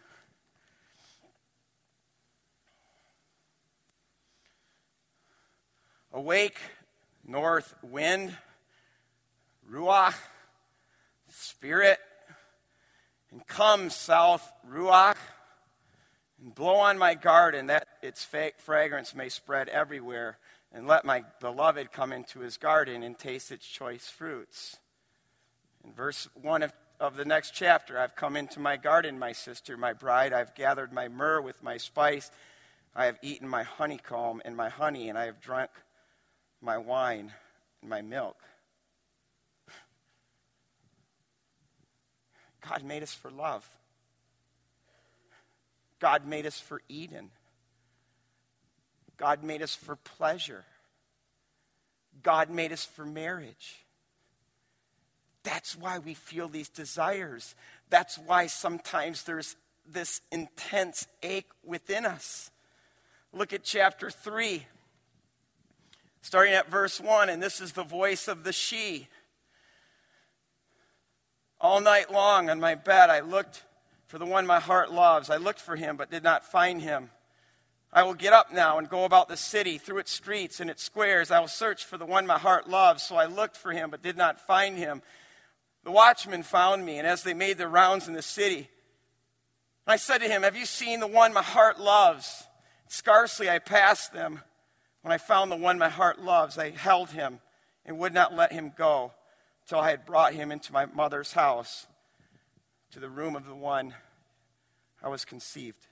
Awake, 6.15 6.59
north 7.27 7.75
wind, 7.83 8.37
Ruach, 9.69 10.15
spirit, 11.29 11.99
and 13.33 13.45
come, 13.49 13.91
south 13.91 14.53
Ruach, 14.65 15.17
and 16.41 16.55
blow 16.55 16.77
on 16.77 16.99
my 16.99 17.15
garden 17.17 17.67
that 17.67 17.89
its 18.01 18.25
fragrance 18.25 19.13
may 19.13 19.29
spread 19.29 19.69
everywhere 19.69 20.39
and 20.73 20.87
let 20.87 21.05
my 21.05 21.25
beloved 21.41 21.91
come 21.91 22.13
into 22.13 22.39
his 22.39 22.59
garden 22.59 23.03
and 23.03 23.19
taste 23.19 23.51
its 23.51 23.67
choice 23.67 24.09
fruits. 24.09 24.77
In 25.85 25.93
verse 25.93 26.29
1 26.41 26.63
of, 26.63 26.73
of 27.01 27.17
the 27.17 27.25
next 27.25 27.55
chapter, 27.55 27.99
I've 27.99 28.15
come 28.15 28.37
into 28.37 28.61
my 28.61 28.77
garden, 28.77 29.19
my 29.19 29.33
sister, 29.33 29.77
my 29.77 29.93
bride. 29.93 30.33
I've 30.33 30.55
gathered 30.55 30.93
my 30.93 31.09
myrrh 31.09 31.41
with 31.41 31.61
my 31.61 31.77
spice. 31.77 32.31
I 32.95 33.07
have 33.07 33.19
eaten 33.21 33.49
my 33.49 33.65
honeycomb 33.65 34.43
and 34.45 34.57
my 34.57 34.69
honey, 34.69 35.09
and 35.09 35.19
I 35.19 35.25
have 35.25 35.41
drunk 35.41 35.71
my 36.65 36.79
wine 36.79 37.33
and 37.81 37.91
my 37.91 38.03
milk. 38.03 38.37
God 42.69 42.83
made 42.83 43.03
us 43.03 43.13
for 43.13 43.31
love. 43.31 43.69
God 46.01 46.27
made 46.27 46.47
us 46.47 46.59
for 46.59 46.81
Eden. 46.89 47.31
God 49.17 49.45
made 49.45 49.63
us 49.63 49.75
for 49.75 49.97
pleasure. 49.97 50.65
God 52.23 52.51
made 52.51 52.73
us 52.73 52.85
for 52.85 53.05
marriage. 53.05 53.85
That's 55.43 55.77
why 55.77 55.99
we 55.99 56.15
feel 56.15 56.49
these 56.49 56.71
desires. 56.71 57.55
That's 57.91 58.19
why 58.19 58.47
sometimes 58.47 59.25
there's 59.25 59.57
this 59.87 60.23
intense 60.33 61.07
ache 61.23 61.51
within 61.63 62.07
us. 62.07 62.51
Look 63.33 63.53
at 63.53 63.63
chapter 63.63 64.11
3, 64.11 64.67
starting 66.25 66.55
at 66.55 66.71
verse 66.71 67.03
1, 67.03 67.29
and 67.29 67.43
this 67.43 67.61
is 67.61 67.73
the 67.75 67.85
voice 67.85 68.29
of 68.29 68.45
the 68.45 68.53
she. 68.53 69.09
All 71.61 71.83
night 71.83 72.11
long 72.11 72.49
on 72.49 72.59
my 72.59 72.75
bed, 72.75 73.11
I 73.11 73.21
looked 73.21 73.63
for 74.07 74.19
the 74.19 74.25
one 74.25 74.47
my 74.47 74.59
heart 74.59 74.91
loves. 74.91 75.29
I 75.29 75.37
looked 75.37 75.61
for 75.61 75.77
him, 75.77 75.99
but 75.99 76.11
did 76.11 76.23
not 76.23 76.43
find 76.43 76.81
him. 76.81 77.11
I 77.93 78.05
will 78.05 78.15
get 78.15 78.33
up 78.33 78.51
now 78.51 78.79
and 78.79 78.89
go 78.89 79.05
about 79.05 79.29
the 79.29 79.37
city, 79.37 79.77
through 79.77 79.99
its 79.99 80.13
streets 80.13 80.61
and 80.61 80.71
its 80.71 80.83
squares. 80.83 81.31
I 81.31 81.41
will 81.41 81.47
search 81.47 81.85
for 81.85 81.99
the 81.99 82.07
one 82.07 82.27
my 82.27 82.39
heart 82.39 82.71
loves. 82.71 83.03
So 83.03 83.17
I 83.17 83.27
looked 83.27 83.59
for 83.59 83.73
him, 83.73 83.91
but 83.91 84.03
did 84.03 84.17
not 84.17 84.41
find 84.41 84.79
him. 84.79 85.03
The 85.85 85.93
watchmen 85.93 86.43
found 86.43 86.87
me, 86.87 86.97
and 86.97 87.07
as 87.07 87.23
they 87.23 87.35
made 87.35 87.59
their 87.59 87.69
rounds 87.69 88.09
in 88.09 88.15
the 88.15 88.23
city, 88.23 88.71
I 89.87 89.97
said 89.97 90.19
to 90.19 90.29
him, 90.29 90.43
Have 90.43 90.57
you 90.57 90.65
seen 90.65 91.01
the 91.01 91.07
one 91.07 91.35
my 91.35 91.43
heart 91.43 91.79
loves? 91.79 92.45
Scarcely 92.89 93.51
I 93.51 93.59
passed 93.59 94.15
them. 94.15 94.41
When 95.05 95.13
I 95.13 95.19
found 95.19 95.53
the 95.53 95.57
one 95.57 95.79
my 95.79 95.91
heart 95.91 96.23
loves, 96.23 96.57
I 96.57 96.71
held 96.71 97.11
him 97.11 97.41
and 97.85 97.99
would 97.99 98.15
not 98.15 98.35
let 98.35 98.55
him 98.55 98.73
go 98.75 99.13
till 99.69 99.79
I 99.79 99.91
had 99.91 100.07
brought 100.07 100.33
him 100.33 100.51
into 100.51 100.73
my 100.73 100.87
mother's 100.87 101.35
house, 101.35 101.87
to 102.93 103.01
the 103.01 103.11
room 103.11 103.37
of 103.37 103.45
the 103.45 103.55
one 103.55 103.93
I 105.03 105.09
was 105.09 105.27
conceived. 105.27 105.87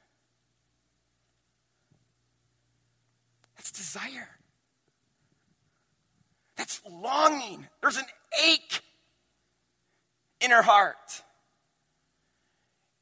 That's 3.59 3.70
desire. 3.70 4.31
That's 6.57 6.81
longing. 6.90 7.66
There's 7.83 7.98
an 7.98 8.07
ache 8.42 8.81
in 10.40 10.53
her 10.53 10.62
heart. 10.62 11.22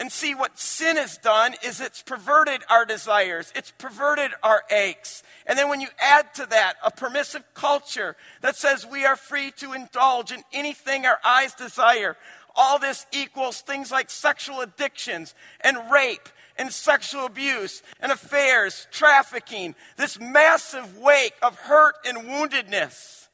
And 0.00 0.10
see, 0.10 0.34
what 0.34 0.58
sin 0.58 0.96
has 0.96 1.18
done 1.18 1.54
is 1.62 1.80
it's 1.80 2.02
perverted 2.02 2.62
our 2.68 2.84
desires, 2.84 3.52
it's 3.54 3.70
perverted 3.70 4.32
our 4.42 4.64
aches. 4.72 5.22
And 5.50 5.58
then 5.58 5.68
when 5.68 5.80
you 5.80 5.88
add 5.98 6.32
to 6.34 6.46
that 6.46 6.74
a 6.80 6.92
permissive 6.92 7.42
culture 7.54 8.14
that 8.40 8.54
says 8.54 8.86
we 8.86 9.04
are 9.04 9.16
free 9.16 9.50
to 9.56 9.72
indulge 9.72 10.30
in 10.30 10.44
anything 10.52 11.04
our 11.04 11.18
eyes 11.24 11.54
desire, 11.54 12.16
all 12.54 12.78
this 12.78 13.04
equals 13.10 13.60
things 13.60 13.90
like 13.90 14.10
sexual 14.10 14.60
addictions 14.60 15.34
and 15.60 15.90
rape 15.90 16.28
and 16.56 16.72
sexual 16.72 17.26
abuse 17.26 17.82
and 17.98 18.12
affairs, 18.12 18.86
trafficking, 18.92 19.74
this 19.96 20.20
massive 20.20 20.98
wake 20.98 21.34
of 21.42 21.56
hurt 21.56 21.96
and 22.06 22.18
woundedness. 22.18 23.26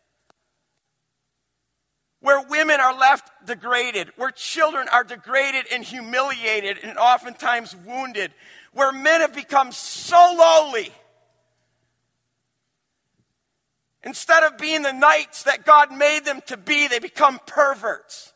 Where 2.20 2.40
women 2.48 2.80
are 2.80 2.98
left 2.98 3.28
degraded, 3.46 4.12
where 4.16 4.30
children 4.30 4.88
are 4.90 5.04
degraded 5.04 5.66
and 5.70 5.84
humiliated 5.84 6.78
and 6.82 6.96
oftentimes 6.96 7.76
wounded, 7.76 8.32
where 8.72 8.90
men 8.90 9.20
have 9.20 9.34
become 9.34 9.70
so 9.70 10.34
lowly. 10.38 10.90
Instead 14.06 14.44
of 14.44 14.56
being 14.56 14.82
the 14.82 14.92
knights 14.92 15.42
that 15.42 15.66
God 15.66 15.90
made 15.90 16.24
them 16.24 16.40
to 16.46 16.56
be, 16.56 16.86
they 16.86 17.00
become 17.00 17.40
perverts. 17.44 18.32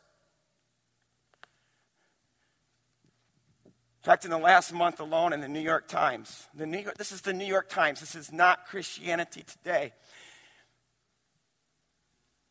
In 3.65 4.07
fact, 4.07 4.25
in 4.25 4.33
the 4.33 4.39
last 4.39 4.73
month 4.73 4.99
alone 4.99 5.33
in 5.33 5.41
the 5.41 5.49
New 5.49 5.61
York 5.61 5.87
Times, 5.87 6.49
the 6.57 6.67
New 6.67 6.79
York, 6.79 6.99
this 6.99 7.13
is 7.13 7.21
the 7.21 7.33
New 7.33 7.47
York 7.47 7.69
Times, 7.69 8.01
this 8.01 8.17
is 8.17 8.33
not 8.33 8.67
Christianity 8.67 9.45
Today. 9.45 9.93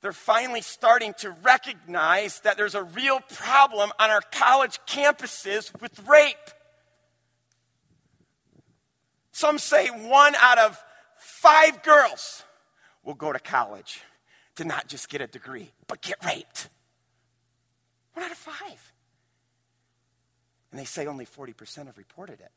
They're 0.02 0.14
finally 0.14 0.62
starting 0.62 1.14
to 1.16 1.32
recognize 1.32 2.40
that 2.42 2.56
there's 2.56 2.76
a 2.76 2.84
real 2.84 3.20
problem 3.20 3.92
on 4.00 4.10
our 4.10 4.22
college 4.32 4.80
campuses 4.88 5.74
with 5.82 6.08
rape. 6.08 6.38
Some 9.34 9.58
say 9.58 9.88
one 9.88 10.36
out 10.36 10.58
of 10.58 10.82
five 11.18 11.84
girls 11.84 12.46
will 13.10 13.16
go 13.16 13.34
to 13.34 13.40
college 13.40 14.04
to 14.56 14.64
not 14.64 14.88
just 14.88 15.10
get 15.10 15.20
a 15.20 15.26
degree, 15.26 15.72
but 15.88 16.00
get 16.00 16.24
raped. 16.24 16.70
One 18.14 18.24
out 18.24 18.32
of 18.32 18.38
five. 18.38 18.94
And 20.70 20.80
they 20.80 20.86
say 20.86 21.08
only 21.08 21.26
40% 21.26 21.88
have 21.88 21.98
reported 21.98 22.40
it. 22.40 22.52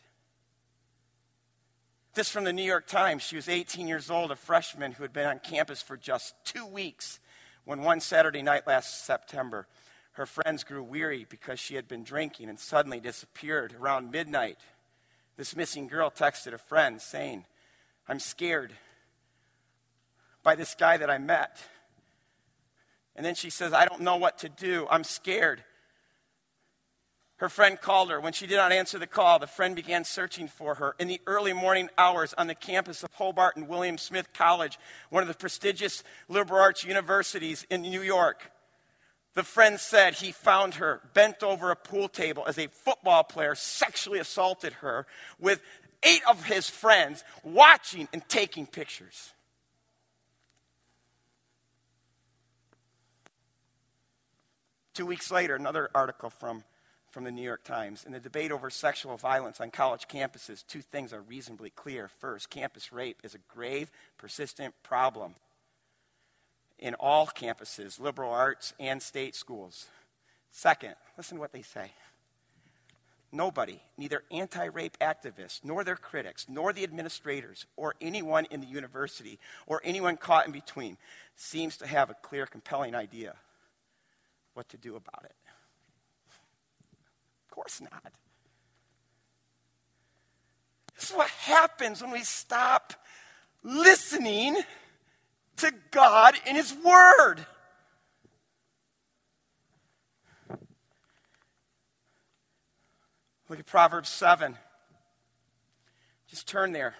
This 2.12 2.28
from 2.28 2.44
the 2.44 2.52
New 2.52 2.62
York 2.62 2.86
Times. 2.86 3.22
She 3.22 3.34
was 3.34 3.48
18 3.48 3.88
years 3.88 4.10
old, 4.10 4.30
a 4.30 4.36
freshman 4.36 4.92
who 4.92 5.02
had 5.04 5.14
been 5.14 5.24
on 5.24 5.38
campus 5.38 5.80
for 5.80 5.96
just 5.96 6.34
two 6.44 6.66
weeks 6.66 7.18
when 7.64 7.80
one 7.80 8.00
Saturday 8.00 8.42
night 8.42 8.66
last 8.66 9.06
September, 9.06 9.66
her 10.12 10.26
friends 10.26 10.64
grew 10.64 10.82
weary 10.82 11.24
because 11.30 11.60
she 11.60 11.76
had 11.76 11.88
been 11.88 12.04
drinking 12.04 12.50
and 12.50 12.60
suddenly 12.60 13.00
disappeared 13.00 13.74
around 13.80 14.10
midnight. 14.10 14.58
This 15.38 15.56
missing 15.56 15.88
girl 15.88 16.10
texted 16.10 16.52
a 16.52 16.58
friend 16.58 17.00
saying, 17.00 17.46
I'm 18.06 18.20
scared 18.20 18.74
by 20.42 20.54
this 20.54 20.74
guy 20.74 20.96
that 20.96 21.10
I 21.10 21.18
met. 21.18 21.58
And 23.14 23.24
then 23.24 23.34
she 23.34 23.50
says, 23.50 23.72
I 23.72 23.84
don't 23.84 24.00
know 24.00 24.16
what 24.16 24.38
to 24.38 24.48
do. 24.48 24.86
I'm 24.90 25.04
scared. 25.04 25.62
Her 27.36 27.48
friend 27.48 27.80
called 27.80 28.10
her. 28.10 28.20
When 28.20 28.32
she 28.32 28.46
did 28.46 28.56
not 28.56 28.70
answer 28.70 28.98
the 28.98 29.06
call, 29.06 29.38
the 29.38 29.48
friend 29.48 29.74
began 29.74 30.04
searching 30.04 30.46
for 30.46 30.76
her. 30.76 30.94
In 31.00 31.08
the 31.08 31.20
early 31.26 31.52
morning 31.52 31.90
hours 31.98 32.32
on 32.38 32.46
the 32.46 32.54
campus 32.54 33.02
of 33.02 33.12
Hobart 33.14 33.56
and 33.56 33.68
William 33.68 33.98
Smith 33.98 34.32
College, 34.32 34.78
one 35.10 35.22
of 35.22 35.28
the 35.28 35.34
prestigious 35.34 36.04
liberal 36.28 36.60
arts 36.60 36.84
universities 36.84 37.66
in 37.68 37.82
New 37.82 38.02
York, 38.02 38.52
the 39.34 39.42
friend 39.42 39.80
said 39.80 40.14
he 40.14 40.30
found 40.30 40.74
her 40.74 41.00
bent 41.14 41.42
over 41.42 41.70
a 41.70 41.76
pool 41.76 42.08
table 42.08 42.44
as 42.46 42.58
a 42.58 42.68
football 42.68 43.24
player 43.24 43.54
sexually 43.54 44.20
assaulted 44.20 44.74
her 44.74 45.06
with 45.40 45.62
eight 46.04 46.22
of 46.28 46.44
his 46.44 46.70
friends 46.70 47.24
watching 47.42 48.08
and 48.12 48.22
taking 48.28 48.66
pictures. 48.66 49.32
Two 54.94 55.06
weeks 55.06 55.30
later, 55.30 55.54
another 55.54 55.90
article 55.94 56.30
from 56.30 56.64
from 57.12 57.24
the 57.24 57.30
New 57.30 57.42
York 57.42 57.62
Times. 57.62 58.04
In 58.04 58.12
the 58.12 58.18
debate 58.18 58.50
over 58.50 58.70
sexual 58.70 59.16
violence 59.16 59.60
on 59.60 59.70
college 59.70 60.08
campuses, 60.08 60.66
two 60.66 60.80
things 60.80 61.12
are 61.12 61.20
reasonably 61.20 61.70
clear. 61.70 62.08
First, 62.08 62.48
campus 62.48 62.90
rape 62.90 63.20
is 63.22 63.34
a 63.34 63.54
grave, 63.54 63.90
persistent 64.16 64.74
problem 64.82 65.34
in 66.78 66.94
all 66.94 67.26
campuses, 67.26 68.00
liberal 68.00 68.32
arts 68.32 68.72
and 68.80 69.00
state 69.02 69.34
schools. 69.36 69.88
Second, 70.50 70.94
listen 71.16 71.36
to 71.36 71.40
what 71.40 71.52
they 71.52 71.62
say. 71.62 71.92
Nobody, 73.30 73.80
neither 73.96 74.24
anti 74.30 74.64
rape 74.64 74.98
activists, 74.98 75.60
nor 75.62 75.84
their 75.84 75.96
critics, 75.96 76.46
nor 76.48 76.72
the 76.72 76.82
administrators, 76.82 77.66
or 77.76 77.94
anyone 78.00 78.46
in 78.50 78.60
the 78.60 78.66
university, 78.66 79.38
or 79.66 79.80
anyone 79.84 80.16
caught 80.16 80.46
in 80.46 80.52
between, 80.52 80.96
seems 81.36 81.76
to 81.78 81.86
have 81.86 82.10
a 82.10 82.16
clear, 82.22 82.46
compelling 82.46 82.94
idea 82.94 83.34
what 84.54 84.68
to 84.70 84.76
do 84.76 84.96
about 84.96 85.24
it 85.24 85.34
Of 87.48 87.54
course 87.54 87.80
not. 87.80 88.12
This 90.94 91.10
is 91.10 91.16
what 91.16 91.28
happens 91.28 92.02
when 92.02 92.10
we 92.10 92.22
stop 92.22 92.92
listening 93.62 94.56
to 95.58 95.72
God 95.90 96.34
in 96.46 96.56
His 96.56 96.74
Word. 96.84 97.46
Look 103.48 103.58
at 103.58 103.66
Proverbs 103.66 104.08
7. 104.08 104.56
Just 106.28 106.48
turn 106.48 106.72
there. 106.72 106.94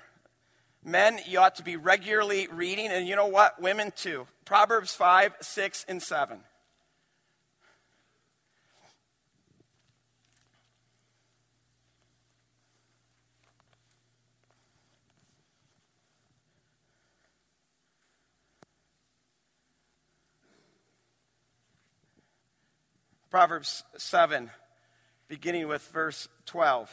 Men, 0.85 1.21
you 1.27 1.38
ought 1.38 1.55
to 1.55 1.62
be 1.62 1.77
regularly 1.77 2.49
reading, 2.53 2.88
and 2.88 3.07
you 3.07 3.17
know 3.17 3.29
what? 3.29 3.62
Women 3.62 3.93
too. 3.97 4.27
Proverbs 4.45 4.93
5, 4.93 5.37
6, 5.41 5.87
and 5.88 6.03
7. 6.03 6.41
Proverbs 23.33 23.83
7, 23.97 24.51
beginning 25.27 25.66
with 25.66 25.81
verse 25.88 26.29
12. 26.45 26.90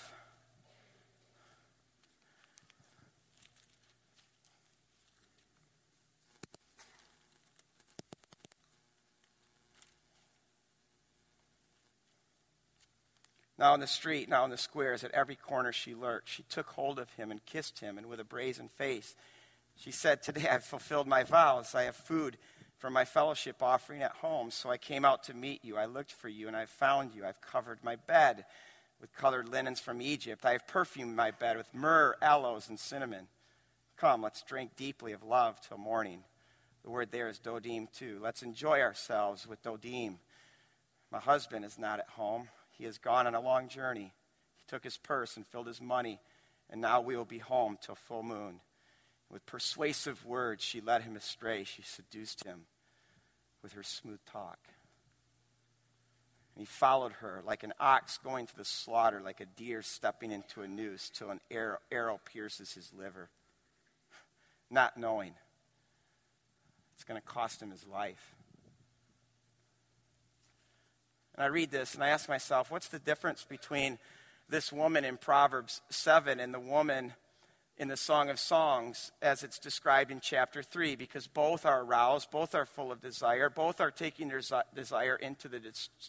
Now 13.57 13.73
in 13.73 13.81
the 13.81 13.85
street, 13.85 14.29
now 14.29 14.45
in 14.45 14.49
the 14.49 14.57
squares, 14.57 15.03
at 15.03 15.11
every 15.11 15.35
corner 15.35 15.73
she 15.73 15.93
lurked. 15.93 16.29
She 16.29 16.43
took 16.43 16.67
hold 16.67 16.99
of 16.99 17.11
him 17.15 17.31
and 17.31 17.45
kissed 17.45 17.79
him, 17.79 17.97
and 17.97 18.07
with 18.07 18.21
a 18.21 18.23
brazen 18.23 18.69
face, 18.69 19.13
she 19.75 19.91
said, 19.91 20.23
Today 20.23 20.47
I've 20.47 20.63
fulfilled 20.63 21.05
my 21.05 21.23
vows. 21.23 21.75
I 21.75 21.83
have 21.83 21.97
food 21.97 22.37
for 22.79 22.89
my 22.89 23.05
fellowship 23.05 23.61
offering 23.61 24.01
at 24.01 24.13
home. 24.13 24.49
So 24.49 24.71
I 24.71 24.77
came 24.77 25.05
out 25.05 25.23
to 25.25 25.33
meet 25.33 25.63
you. 25.63 25.77
I 25.77 25.85
looked 25.85 26.11
for 26.11 26.29
you, 26.29 26.47
and 26.47 26.55
I 26.55 26.65
found 26.65 27.13
you. 27.13 27.25
I've 27.25 27.41
covered 27.41 27.83
my 27.83 27.97
bed 27.97 28.45
with 28.99 29.13
colored 29.13 29.49
linens 29.49 29.79
from 29.79 30.01
Egypt. 30.01 30.45
I 30.45 30.53
have 30.53 30.67
perfumed 30.67 31.15
my 31.15 31.31
bed 31.31 31.57
with 31.57 31.73
myrrh, 31.73 32.15
aloes, 32.21 32.69
and 32.69 32.79
cinnamon. 32.79 33.27
Come, 33.97 34.21
let's 34.21 34.41
drink 34.43 34.71
deeply 34.77 35.11
of 35.11 35.23
love 35.23 35.59
till 35.61 35.77
morning. 35.77 36.23
The 36.83 36.89
word 36.89 37.11
there 37.11 37.27
is 37.27 37.39
dodim, 37.39 37.91
too. 37.91 38.19
Let's 38.21 38.43
enjoy 38.43 38.79
ourselves 38.79 39.45
with 39.45 39.61
dodim. 39.61 40.15
My 41.11 41.19
husband 41.19 41.65
is 41.65 41.77
not 41.77 41.99
at 41.99 42.09
home. 42.09 42.47
He 42.71 42.85
has 42.85 42.97
gone 42.97 43.27
on 43.27 43.35
a 43.35 43.41
long 43.41 43.67
journey. 43.67 44.13
He 44.55 44.63
took 44.67 44.85
his 44.85 44.97
purse 44.97 45.35
and 45.35 45.45
filled 45.45 45.67
his 45.67 45.81
money, 45.81 46.19
and 46.69 46.79
now 46.79 47.01
we 47.01 47.17
will 47.17 47.25
be 47.25 47.39
home 47.39 47.77
till 47.81 47.95
full 47.95 48.23
moon. 48.23 48.61
With 49.31 49.45
persuasive 49.45 50.25
words, 50.25 50.63
she 50.63 50.81
led 50.81 51.03
him 51.03 51.15
astray. 51.15 51.63
She 51.63 51.83
seduced 51.83 52.43
him 52.43 52.61
with 53.61 53.73
her 53.73 53.83
smooth 53.83 54.19
talk. 54.25 54.59
And 56.55 56.61
he 56.61 56.65
followed 56.65 57.13
her 57.13 57.41
like 57.45 57.63
an 57.63 57.73
ox 57.79 58.17
going 58.17 58.47
to 58.47 58.55
the 58.55 58.65
slaughter, 58.65 59.21
like 59.23 59.39
a 59.39 59.45
deer 59.45 59.81
stepping 59.81 60.31
into 60.31 60.61
a 60.61 60.67
noose 60.67 61.09
till 61.09 61.29
an 61.29 61.39
arrow, 61.51 61.77
arrow 61.91 62.19
pierces 62.25 62.73
his 62.73 62.91
liver, 62.93 63.29
not 64.69 64.97
knowing 64.97 65.33
it's 66.95 67.03
going 67.03 67.21
to 67.21 67.25
cost 67.25 67.61
him 67.61 67.71
his 67.71 67.87
life. 67.87 68.35
And 71.35 71.43
I 71.45 71.47
read 71.47 71.71
this 71.71 71.93
and 71.93 72.03
I 72.03 72.09
ask 72.09 72.27
myself, 72.27 72.69
what's 72.69 72.89
the 72.89 72.99
difference 72.99 73.45
between 73.45 73.99
this 74.49 74.73
woman 74.73 75.05
in 75.05 75.15
Proverbs 75.15 75.79
7 75.89 76.39
and 76.41 76.53
the 76.53 76.59
woman 76.59 77.13
in 77.79 77.87
the 77.87 77.97
Song 77.97 78.29
of 78.29 78.37
Songs 78.37 79.11
as 79.21 79.41
it's 79.41 79.57
described 79.57 80.11
in 80.11 80.19
chapter 80.19 80.61
3 80.61 80.97
because 80.97 81.27
both 81.27 81.65
are 81.65 81.81
aroused, 81.81 82.29
both 82.29 82.53
are 82.53 82.65
full 82.65 82.91
of 82.91 83.01
desire, 83.01 83.49
both 83.49 83.79
are 83.79 83.89
taking 83.89 84.27
their 84.27 84.41
desire 84.75 85.15
into 85.15 85.47
the, 85.47 85.61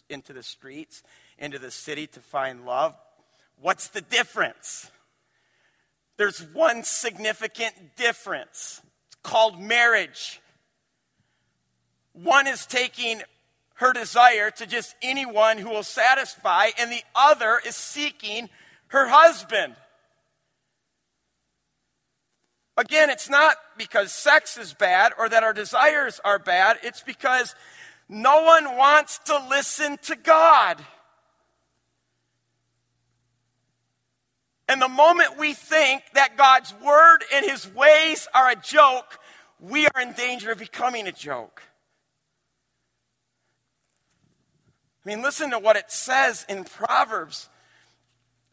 into 0.09 0.33
the 0.33 0.43
streets, 0.43 1.01
into 1.39 1.57
the 1.57 1.71
city 1.71 2.07
to 2.07 2.19
find 2.19 2.65
love. 2.65 2.95
What's 3.59 3.87
the 3.87 4.01
difference? 4.01 4.91
There's 6.17 6.41
one 6.53 6.83
significant 6.83 7.95
difference. 7.95 8.81
It's 9.07 9.17
called 9.23 9.59
marriage. 9.59 10.41
One 12.11 12.47
is 12.47 12.65
taking 12.65 13.21
her 13.75 13.93
desire 13.93 14.51
to 14.51 14.67
just 14.67 14.93
anyone 15.01 15.57
who 15.57 15.69
will 15.69 15.83
satisfy, 15.83 16.67
and 16.77 16.91
the 16.91 17.03
other 17.15 17.61
is 17.65 17.77
seeking 17.77 18.49
her 18.87 19.07
husband. 19.07 19.75
Again, 22.81 23.11
it's 23.11 23.29
not 23.29 23.57
because 23.77 24.11
sex 24.11 24.57
is 24.57 24.73
bad 24.73 25.11
or 25.19 25.29
that 25.29 25.43
our 25.43 25.53
desires 25.53 26.19
are 26.25 26.39
bad. 26.39 26.77
It's 26.81 27.03
because 27.03 27.53
no 28.09 28.41
one 28.41 28.75
wants 28.75 29.19
to 29.25 29.39
listen 29.51 29.99
to 30.05 30.15
God. 30.15 30.83
And 34.67 34.81
the 34.81 34.89
moment 34.89 35.37
we 35.37 35.53
think 35.53 36.01
that 36.15 36.37
God's 36.37 36.73
word 36.83 37.19
and 37.31 37.45
his 37.45 37.71
ways 37.71 38.27
are 38.33 38.49
a 38.49 38.55
joke, 38.55 39.19
we 39.59 39.85
are 39.85 40.01
in 40.01 40.13
danger 40.13 40.51
of 40.51 40.57
becoming 40.57 41.05
a 41.05 41.11
joke. 41.11 41.61
I 45.05 45.09
mean, 45.09 45.21
listen 45.21 45.51
to 45.51 45.59
what 45.59 45.75
it 45.75 45.91
says 45.91 46.47
in 46.49 46.63
Proverbs 46.63 47.47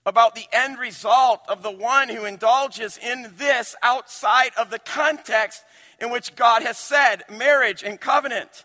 about 0.09 0.35
the 0.35 0.47
end 0.53 0.79
result 0.79 1.41
of 1.49 1.63
the 1.63 1.71
one 1.71 2.09
who 2.09 2.25
indulges 2.25 2.99
in 2.99 3.33
this 3.37 3.77
outside 3.83 4.51
of 4.59 4.71
the 4.71 4.79
context 4.79 5.63
in 6.01 6.11
which 6.11 6.35
God 6.35 6.63
has 6.63 6.79
said 6.79 7.25
marriage 7.31 7.83
and 7.83 8.01
covenant. 8.01 8.65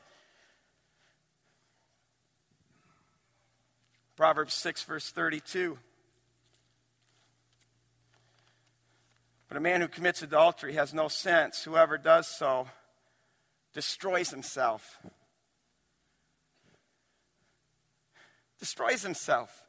Proverbs 4.16 4.54
6, 4.54 4.84
verse 4.84 5.10
32. 5.10 5.78
But 9.48 9.58
a 9.58 9.60
man 9.60 9.82
who 9.82 9.88
commits 9.88 10.22
adultery 10.22 10.74
has 10.74 10.94
no 10.94 11.08
sense. 11.08 11.64
Whoever 11.64 11.98
does 11.98 12.28
so 12.28 12.68
destroys 13.74 14.30
himself. 14.30 15.00
Destroys 18.60 19.04
himself. 19.04 19.64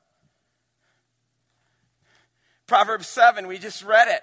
Proverbs 2.67 3.07
7, 3.07 3.47
we 3.47 3.59
just 3.59 3.85
read 3.85 4.09
it. 4.09 4.23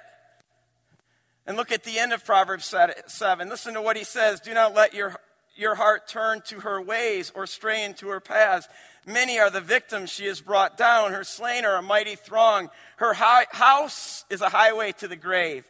And 1.45 1.57
look 1.57 1.71
at 1.71 1.83
the 1.83 1.99
end 1.99 2.13
of 2.13 2.25
Proverbs 2.25 2.73
7. 3.07 3.49
Listen 3.49 3.73
to 3.73 3.81
what 3.81 3.97
he 3.97 4.03
says 4.03 4.39
Do 4.39 4.53
not 4.53 4.73
let 4.73 4.93
your, 4.93 5.15
your 5.55 5.75
heart 5.75 6.07
turn 6.07 6.41
to 6.45 6.61
her 6.61 6.81
ways 6.81 7.31
or 7.35 7.47
stray 7.47 7.83
into 7.83 8.09
her 8.09 8.19
paths. 8.19 8.67
Many 9.05 9.39
are 9.39 9.49
the 9.49 9.61
victims 9.61 10.11
she 10.11 10.27
has 10.27 10.41
brought 10.41 10.77
down. 10.77 11.11
Her 11.11 11.23
slain 11.23 11.65
are 11.65 11.77
a 11.77 11.81
mighty 11.81 12.15
throng. 12.15 12.69
Her 12.97 13.13
house 13.13 14.25
is 14.29 14.41
a 14.41 14.49
highway 14.49 14.91
to 14.99 15.07
the 15.07 15.15
grave, 15.15 15.65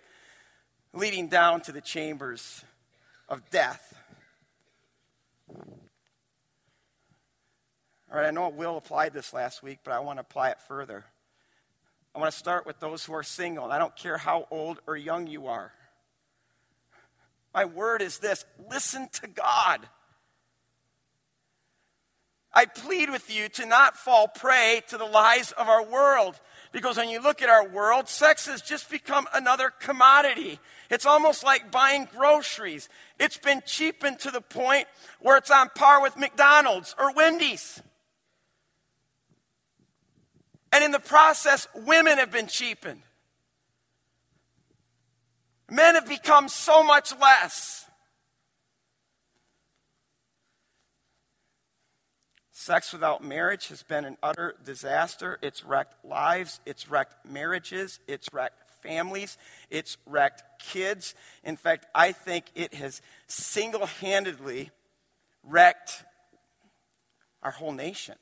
leading 0.94 1.30
down 1.30 1.62
to 1.62 1.72
the 1.72 1.82
chambers 1.82 2.66
of 3.30 3.50
death. 3.50 3.96
All 8.12 8.18
right, 8.18 8.28
I 8.28 8.32
know 8.32 8.50
Will 8.50 8.76
applied 8.76 9.14
this 9.14 9.32
last 9.34 9.64
week, 9.64 9.80
but 9.86 9.94
I 9.94 10.00
want 10.02 10.18
to 10.18 10.22
apply 10.22 10.50
it 10.50 10.60
further. 10.68 11.06
I 12.13 12.19
want 12.19 12.32
to 12.32 12.38
start 12.38 12.65
with 12.65 12.80
those 12.80 13.06
who 13.06 13.13
are 13.13 13.24
single. 13.24 13.71
I 13.71 13.78
don't 13.78 13.95
care 13.95 14.17
how 14.17 14.47
old 14.52 14.80
or 14.86 14.97
young 14.97 15.28
you 15.28 15.47
are. 15.47 15.71
My 17.54 17.65
word 17.65 18.02
is 18.02 18.19
this 18.19 18.45
listen 18.69 19.08
to 19.21 19.28
God. 19.28 19.88
I 22.54 22.65
plead 22.65 23.10
with 23.10 23.34
you 23.34 23.47
to 23.50 23.65
not 23.65 23.95
fall 23.95 24.28
prey 24.28 24.82
to 24.89 24.97
the 24.97 25.06
lies 25.06 25.54
of 25.54 25.69
our 25.69 25.86
world. 25.86 26.39
Because 26.74 26.97
when 26.97 27.10
you 27.10 27.21
look 27.21 27.41
at 27.41 27.50
our 27.50 27.67
world, 27.67 28.10
sex 28.10 28.47
has 28.47 28.62
just 28.62 28.89
become 28.89 29.28
another 29.34 29.69
commodity. 29.69 30.60
It's 30.89 31.06
almost 31.06 31.45
like 31.45 31.71
buying 31.71 32.10
groceries. 32.13 32.89
It's 33.19 33.38
been 33.38 33.62
cheapened 33.65 34.19
to 34.19 34.32
the 34.32 34.41
point 34.41 34.88
where 35.19 35.38
it's 35.38 35.52
on 35.52 35.69
par 35.76 36.02
with 36.02 36.17
McDonald's 36.17 36.93
or 37.00 37.13
Wendy's. 37.13 37.82
And 40.72 40.84
in 40.84 40.92
the 40.92 41.00
process, 41.00 41.68
women 41.76 42.18
have 42.18 42.32
been 42.32 42.48
cheapened. 42.48 43.02
Men 45.70 45.96
have 45.96 46.08
become 46.08 46.50
so 46.50 46.84
much 46.84 47.18
less. 47.20 47.86
Sex 52.52 52.94
without 52.94 53.24
marriage 53.24 53.70
has 53.70 53.82
been 53.82 54.06
an 54.06 54.18
utter 54.22 54.56
disaster. 54.64 55.40
It's 55.42 55.66
wrecked 55.66 56.06
lives, 56.06 56.60
it's 56.66 56.90
wrecked 56.90 57.26
marriages, 57.26 58.00
it's 58.08 58.28
wrecked 58.32 58.62
families, 58.84 59.38
it's 59.70 59.98
wrecked 60.06 60.44
kids. 60.60 61.16
In 61.44 61.58
fact, 61.58 61.88
I 61.96 62.12
think 62.12 62.46
it 62.54 62.76
has 62.76 63.02
single 63.28 63.88
handedly 63.88 64.70
wrecked 65.44 66.04
our 67.42 67.52
whole 67.52 67.72
nation. 67.72 68.16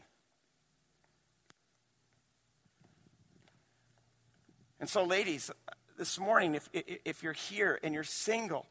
And 4.80 4.90
so, 4.90 5.04
ladies, 5.04 5.52
this 5.98 6.18
morning, 6.18 6.56
if, 6.56 6.70
if 6.74 7.22
you're 7.22 7.34
here 7.34 7.80
and 7.84 7.94
you're 7.94 8.04
single, 8.04 8.66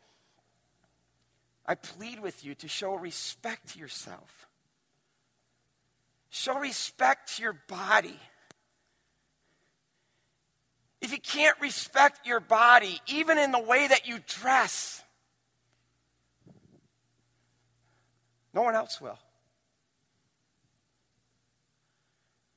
I 1.66 1.74
plead 1.74 2.20
with 2.20 2.44
you 2.44 2.54
to 2.56 2.68
show 2.68 2.94
respect 2.94 3.74
to 3.74 3.78
yourself. 3.78 4.46
Show 6.30 6.58
respect 6.58 7.36
to 7.36 7.42
your 7.42 7.58
body. 7.68 8.18
If 11.00 11.12
you 11.12 11.20
can't 11.20 11.58
respect 11.60 12.26
your 12.26 12.40
body, 12.40 13.00
even 13.06 13.38
in 13.38 13.52
the 13.52 13.60
way 13.60 13.86
that 13.86 14.08
you 14.08 14.18
dress, 14.26 15.02
no 18.54 18.62
one 18.62 18.74
else 18.74 19.00
will. 19.00 19.18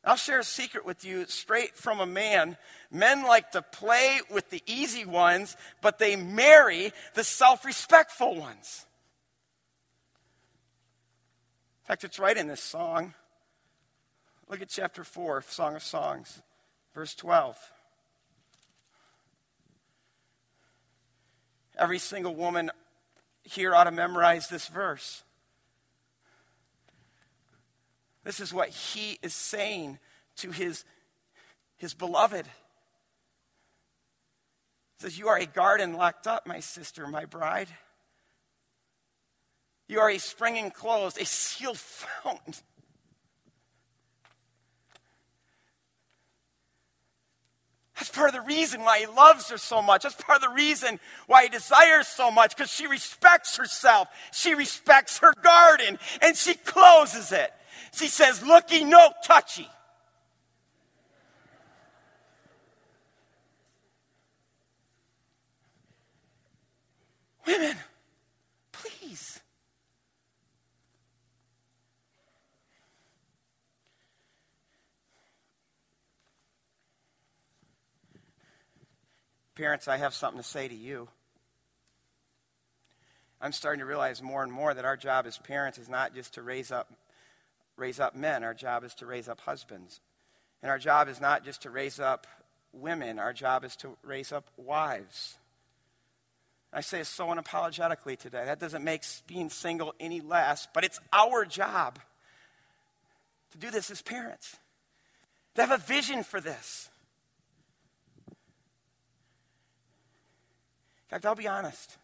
I'll 0.04 0.16
share 0.16 0.40
a 0.40 0.44
secret 0.44 0.86
with 0.86 1.06
you 1.06 1.26
straight 1.28 1.76
from 1.76 2.00
a 2.00 2.08
man. 2.08 2.58
Men 2.90 3.24
like 3.24 3.52
to 3.52 3.62
play 3.62 4.20
with 4.32 4.50
the 4.50 4.64
easy 4.66 5.06
ones, 5.06 5.56
but 5.82 6.00
they 6.00 6.16
marry 6.16 6.92
the 7.14 7.24
self 7.24 7.66
respectful 7.66 8.36
ones. 8.36 8.86
In 11.84 11.88
fact, 11.88 12.04
it's 12.04 12.20
right 12.20 12.38
in 12.38 12.48
this 12.48 12.64
song. 12.64 13.14
Look 14.50 14.62
at 14.62 14.70
chapter 14.70 15.04
4, 15.04 15.44
Song 15.48 15.76
of 15.76 15.84
Songs, 15.84 16.42
verse 16.94 17.16
12. 17.16 17.58
Every 21.78 22.00
single 22.00 22.36
woman 22.36 22.70
here 23.44 23.74
ought 23.74 23.86
to 23.86 23.92
memorize 23.92 24.48
this 24.48 24.68
verse. 24.68 25.24
This 28.24 28.40
is 28.40 28.54
what 28.54 28.70
he 28.70 29.18
is 29.22 29.34
saying 29.34 30.00
to 30.38 30.52
his, 30.52 30.86
his 31.78 31.94
beloved. 31.94 32.46
He 32.46 32.52
says, 35.00 35.18
You 35.18 35.28
are 35.30 35.38
a 35.38 35.46
garden 35.46 35.94
locked 35.94 36.28
up, 36.28 36.46
my 36.46 36.60
sister, 36.60 37.08
my 37.08 37.26
bride. 37.26 37.70
You 39.88 40.00
are 40.00 40.10
a 40.10 40.20
spring 40.20 40.56
enclosed, 40.56 41.20
a 41.20 41.26
sealed 41.26 41.78
fountain. 41.78 42.54
That's 47.96 48.10
part 48.10 48.30
of 48.30 48.34
the 48.34 48.42
reason 48.42 48.82
why 48.82 49.00
he 49.00 49.06
loves 49.06 49.50
her 49.50 49.60
so 49.60 49.80
much. 49.80 50.04
That's 50.04 50.16
part 50.16 50.42
of 50.42 50.50
the 50.50 50.56
reason 50.56 51.00
why 51.28 51.44
he 51.44 51.50
desires 51.50 52.08
so 52.08 52.32
much, 52.32 52.56
because 52.56 52.72
she 52.72 52.88
respects 52.88 53.58
herself. 53.58 54.08
She 54.32 54.56
respects 54.56 55.20
her 55.20 55.34
garden, 55.44 56.00
and 56.20 56.36
she 56.36 56.56
closes 56.56 57.32
it. 57.32 57.54
She 57.94 58.08
says, 58.08 58.44
looky, 58.44 58.84
no 58.84 59.12
touchy. 59.24 59.70
Women, 67.46 67.76
please. 68.72 69.40
Parents, 79.56 79.88
I 79.88 79.98
have 79.98 80.14
something 80.14 80.42
to 80.42 80.48
say 80.48 80.68
to 80.68 80.76
you. 80.76 81.10
I'm 83.42 83.52
starting 83.52 83.80
to 83.80 83.86
realize 83.86 84.22
more 84.22 84.44
and 84.44 84.52
more 84.52 84.74
that 84.74 84.86
our 84.86 84.96
job 84.96 85.26
as 85.26 85.38
parents 85.40 85.80
is 85.80 85.90
not 85.90 86.14
just 86.14 86.36
to 86.36 86.44
raise 86.44 86.72
up 86.72 86.92
raise 87.82 88.00
up 88.00 88.16
men, 88.16 88.44
our 88.44 88.54
job 88.54 88.84
is 88.84 88.94
to 88.96 89.06
raise 89.06 89.28
up 89.28 89.42
husbands. 89.42 90.00
And 90.62 90.70
our 90.70 90.78
job 90.78 91.10
is 91.10 91.20
not 91.20 91.44
just 91.44 91.64
to 91.64 91.70
raise 91.70 92.00
up 92.00 92.28
women, 92.72 93.20
our 93.20 93.34
job 93.34 93.66
is 93.66 93.76
to 93.78 93.98
raise 94.04 94.32
up 94.32 94.46
wives. 94.56 95.38
I 96.72 96.82
say 96.82 97.02
it 97.02 97.08
so 97.08 97.28
unapologetically 97.28 98.18
today. 98.18 98.46
That 98.46 98.60
doesn't 98.60 98.84
make 98.84 99.04
being 99.28 99.50
single 99.50 99.94
any 100.00 100.22
less, 100.22 100.68
but 100.74 100.86
it's 100.86 101.00
our 101.12 101.44
job 101.44 102.00
to 103.52 103.58
do 103.58 103.72
this 103.72 103.92
as 103.92 104.02
parents, 104.02 104.56
to 105.56 105.62
have 105.66 105.72
a 105.72 105.84
vision 105.84 106.24
for 106.24 106.40
this. 106.40 106.90
In 108.30 108.36
fact, 111.10 111.26
I'll 111.26 111.36
be 111.36 111.48
honest. 111.48 111.98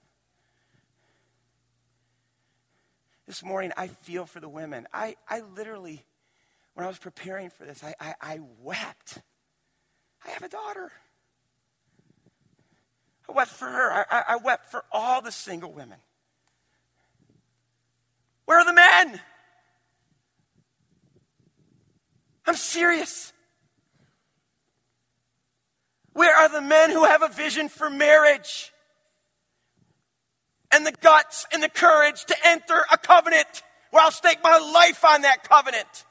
This 3.27 3.43
morning, 3.43 3.73
I 3.75 3.87
feel 3.87 4.25
for 4.25 4.39
the 4.39 4.47
women. 4.47 4.87
I, 4.93 5.17
I 5.27 5.41
literally, 5.41 6.01
when 6.75 6.85
I 6.85 6.87
was 6.87 6.97
preparing 6.97 7.49
for 7.49 7.65
this, 7.65 7.83
I, 7.83 7.93
I, 7.99 8.15
I 8.21 8.39
wept. 8.61 9.19
I 10.25 10.29
have 10.29 10.43
a 10.43 10.47
daughter. 10.47 10.93
I 13.27 13.33
wept 13.33 13.51
for 13.51 13.67
her. 13.67 14.05
I, 14.09 14.23
I, 14.29 14.35
wept 14.37 14.71
for 14.71 14.85
all 14.93 15.21
the 15.21 15.33
single 15.33 15.73
women. 15.73 15.97
Where 18.45 18.59
are 18.59 18.65
the 18.65 18.73
men? 18.73 19.19
I'm 22.45 22.55
serious. 22.55 23.33
Where 26.13 26.33
are 26.33 26.47
the 26.47 26.61
men 26.61 26.91
who 26.91 27.03
have 27.03 27.23
a 27.23 27.27
vision 27.27 27.67
for 27.67 27.89
marriage? 27.89 28.71
And 30.71 30.85
the 30.85 30.91
guts 30.91 31.45
and 31.53 31.61
the 31.61 31.69
courage 31.69 32.25
to 32.25 32.35
enter 32.45 32.85
a 32.91 32.97
covenant 32.97 33.63
where 33.91 34.03
I'll 34.03 34.11
stake 34.11 34.39
my 34.43 34.57
life 34.57 35.03
on 35.05 35.21
that 35.21 35.47
covenant. 35.47 36.05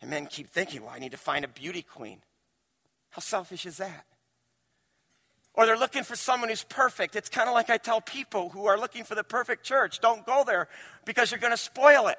And 0.00 0.10
men 0.10 0.26
keep 0.26 0.50
thinking, 0.50 0.82
well, 0.82 0.90
I 0.92 0.98
need 0.98 1.12
to 1.12 1.16
find 1.16 1.44
a 1.44 1.48
beauty 1.48 1.82
queen. 1.82 2.22
How 3.10 3.20
selfish 3.20 3.66
is 3.66 3.76
that? 3.76 4.04
Or 5.54 5.66
they're 5.66 5.78
looking 5.78 6.02
for 6.02 6.16
someone 6.16 6.48
who's 6.48 6.64
perfect. 6.64 7.14
It's 7.14 7.28
kind 7.28 7.48
of 7.48 7.54
like 7.54 7.70
I 7.70 7.76
tell 7.76 8.00
people 8.00 8.48
who 8.48 8.66
are 8.66 8.78
looking 8.78 9.04
for 9.04 9.14
the 9.14 9.22
perfect 9.22 9.64
church 9.64 10.00
don't 10.00 10.24
go 10.26 10.44
there 10.44 10.68
because 11.04 11.30
you're 11.30 11.40
going 11.40 11.52
to 11.52 11.58
spoil 11.58 12.08
it. 12.08 12.18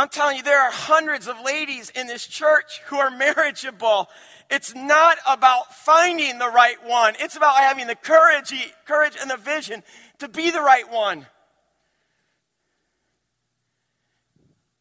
I'm 0.00 0.08
telling 0.08 0.38
you, 0.38 0.42
there 0.42 0.62
are 0.62 0.70
hundreds 0.70 1.28
of 1.28 1.36
ladies 1.44 1.90
in 1.90 2.06
this 2.06 2.26
church 2.26 2.80
who 2.86 2.96
are 2.96 3.10
marriageable. 3.16 4.08
It's 4.50 4.74
not 4.74 5.18
about 5.28 5.74
finding 5.74 6.38
the 6.38 6.48
right 6.48 6.82
one. 6.86 7.14
It's 7.18 7.36
about 7.36 7.56
having 7.56 7.86
the 7.86 7.94
courage, 7.94 8.54
courage 8.86 9.16
and 9.20 9.30
the 9.30 9.36
vision 9.36 9.82
to 10.18 10.28
be 10.28 10.50
the 10.50 10.62
right 10.62 10.90
one. 10.90 11.26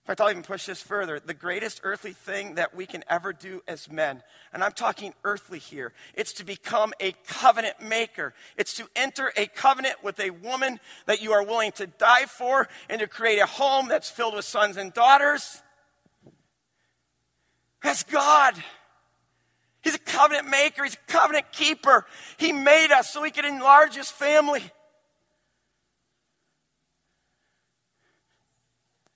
In 0.10 0.14
fact, 0.14 0.22
I'll 0.22 0.32
even 0.32 0.42
push 0.42 0.66
this 0.66 0.82
further. 0.82 1.20
The 1.20 1.36
greatest 1.36 1.82
earthly 1.84 2.14
thing 2.14 2.56
that 2.56 2.74
we 2.74 2.88
can 2.88 3.04
ever 3.08 3.32
do 3.32 3.62
as 3.68 3.92
men, 3.92 4.24
and 4.52 4.64
I'm 4.64 4.72
talking 4.72 5.14
earthly 5.24 5.60
here, 5.60 5.94
it's 6.16 6.34
to 6.34 6.44
become 6.44 6.94
a 7.00 7.12
covenant 7.28 7.80
maker. 7.80 8.34
It's 8.58 8.74
to 8.78 8.90
enter 8.96 9.32
a 9.38 9.46
covenant 9.46 10.04
with 10.04 10.20
a 10.20 10.32
woman 10.32 10.80
that 11.06 11.22
you 11.22 11.34
are 11.34 11.44
willing 11.44 11.74
to 11.74 11.86
die 11.86 12.26
for 12.26 12.68
and 12.90 13.00
to 13.02 13.06
create 13.06 13.38
a 13.38 13.46
home 13.46 13.88
that's 13.88 14.10
filled 14.10 14.34
with 14.34 14.46
sons 14.46 14.78
and 14.78 14.92
daughters. 14.96 15.62
That's 17.84 18.02
God. 18.02 18.56
He's 19.82 19.94
a 19.94 20.00
covenant 20.00 20.50
maker, 20.50 20.86
He's 20.86 20.96
a 20.96 21.12
covenant 21.12 21.52
keeper. 21.52 22.08
He 22.38 22.52
made 22.52 22.92
us 22.92 23.12
so 23.14 23.22
He 23.22 23.30
could 23.30 23.46
enlarge 23.46 23.94
His 23.94 24.10
family. 24.10 24.64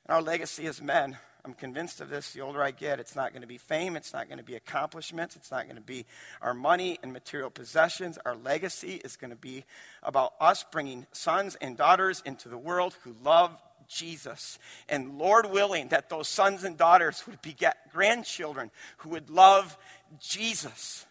Our 0.09 0.21
legacy 0.21 0.65
as 0.67 0.81
men, 0.81 1.17
I'm 1.45 1.53
convinced 1.53 2.01
of 2.01 2.09
this 2.09 2.31
the 2.31 2.41
older 2.41 2.61
I 2.61 2.71
get, 2.71 2.99
it's 2.99 3.15
not 3.15 3.31
going 3.31 3.41
to 3.41 3.47
be 3.47 3.57
fame, 3.57 3.95
it's 3.95 4.13
not 4.13 4.27
going 4.27 4.37
to 4.37 4.43
be 4.43 4.55
accomplishments, 4.55 5.35
it's 5.35 5.51
not 5.51 5.65
going 5.65 5.77
to 5.77 5.81
be 5.81 6.05
our 6.41 6.53
money 6.53 6.99
and 7.01 7.13
material 7.13 7.49
possessions. 7.49 8.17
Our 8.25 8.35
legacy 8.35 9.01
is 9.03 9.15
going 9.15 9.31
to 9.31 9.37
be 9.37 9.63
about 10.01 10.33
us 10.39 10.65
bringing 10.71 11.05
sons 11.13 11.55
and 11.55 11.77
daughters 11.77 12.21
into 12.25 12.49
the 12.49 12.57
world 12.57 12.95
who 13.03 13.15
love 13.23 13.61
Jesus. 13.87 14.59
And 14.89 15.17
Lord 15.17 15.51
willing, 15.51 15.89
that 15.89 16.09
those 16.09 16.27
sons 16.27 16.63
and 16.63 16.77
daughters 16.77 17.23
would 17.27 17.41
beget 17.41 17.91
grandchildren 17.91 18.71
who 18.97 19.09
would 19.09 19.29
love 19.29 19.77
Jesus. 20.19 21.05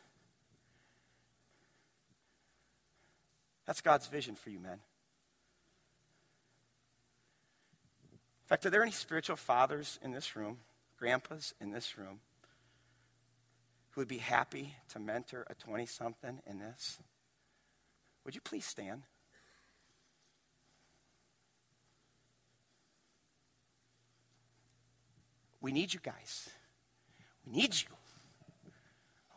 That's 3.67 3.81
God's 3.81 4.07
vision 4.07 4.35
for 4.35 4.51
you, 4.51 4.59
men. 4.59 4.81
Fact, 8.53 8.67
are 8.67 8.71
there 8.71 8.83
any 8.83 8.93
spiritual 8.93 9.37
fathers 9.37 9.99
in 10.03 10.13
this 10.13 10.37
room, 10.37 10.59
grandpas 10.99 11.55
in 11.59 11.71
this 11.71 11.97
room, 11.97 12.21
who 13.91 14.03
would 14.03 14.09
be 14.09 14.19
happy 14.19 14.75
to 14.91 14.99
mentor 14.99 15.47
a 15.49 15.55
20 15.55 15.87
something 15.87 16.39
in 16.47 16.59
this? 16.59 16.99
Would 18.27 18.35
you 18.35 18.43
please 18.43 18.67
stand? 18.67 19.05
We 25.63 25.73
need 25.73 25.95
you 25.95 26.01
guys. 26.03 26.51
We 27.47 27.53
need 27.59 27.75
you. 27.75 27.89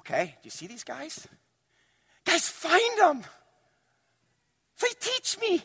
Okay? 0.02 0.26
Do 0.26 0.42
you 0.44 0.52
see 0.52 0.68
these 0.68 0.84
guys? 0.84 1.26
Guys, 2.26 2.50
find 2.50 3.00
them. 3.00 3.24
They 4.82 4.90
teach 5.00 5.40
me. 5.40 5.64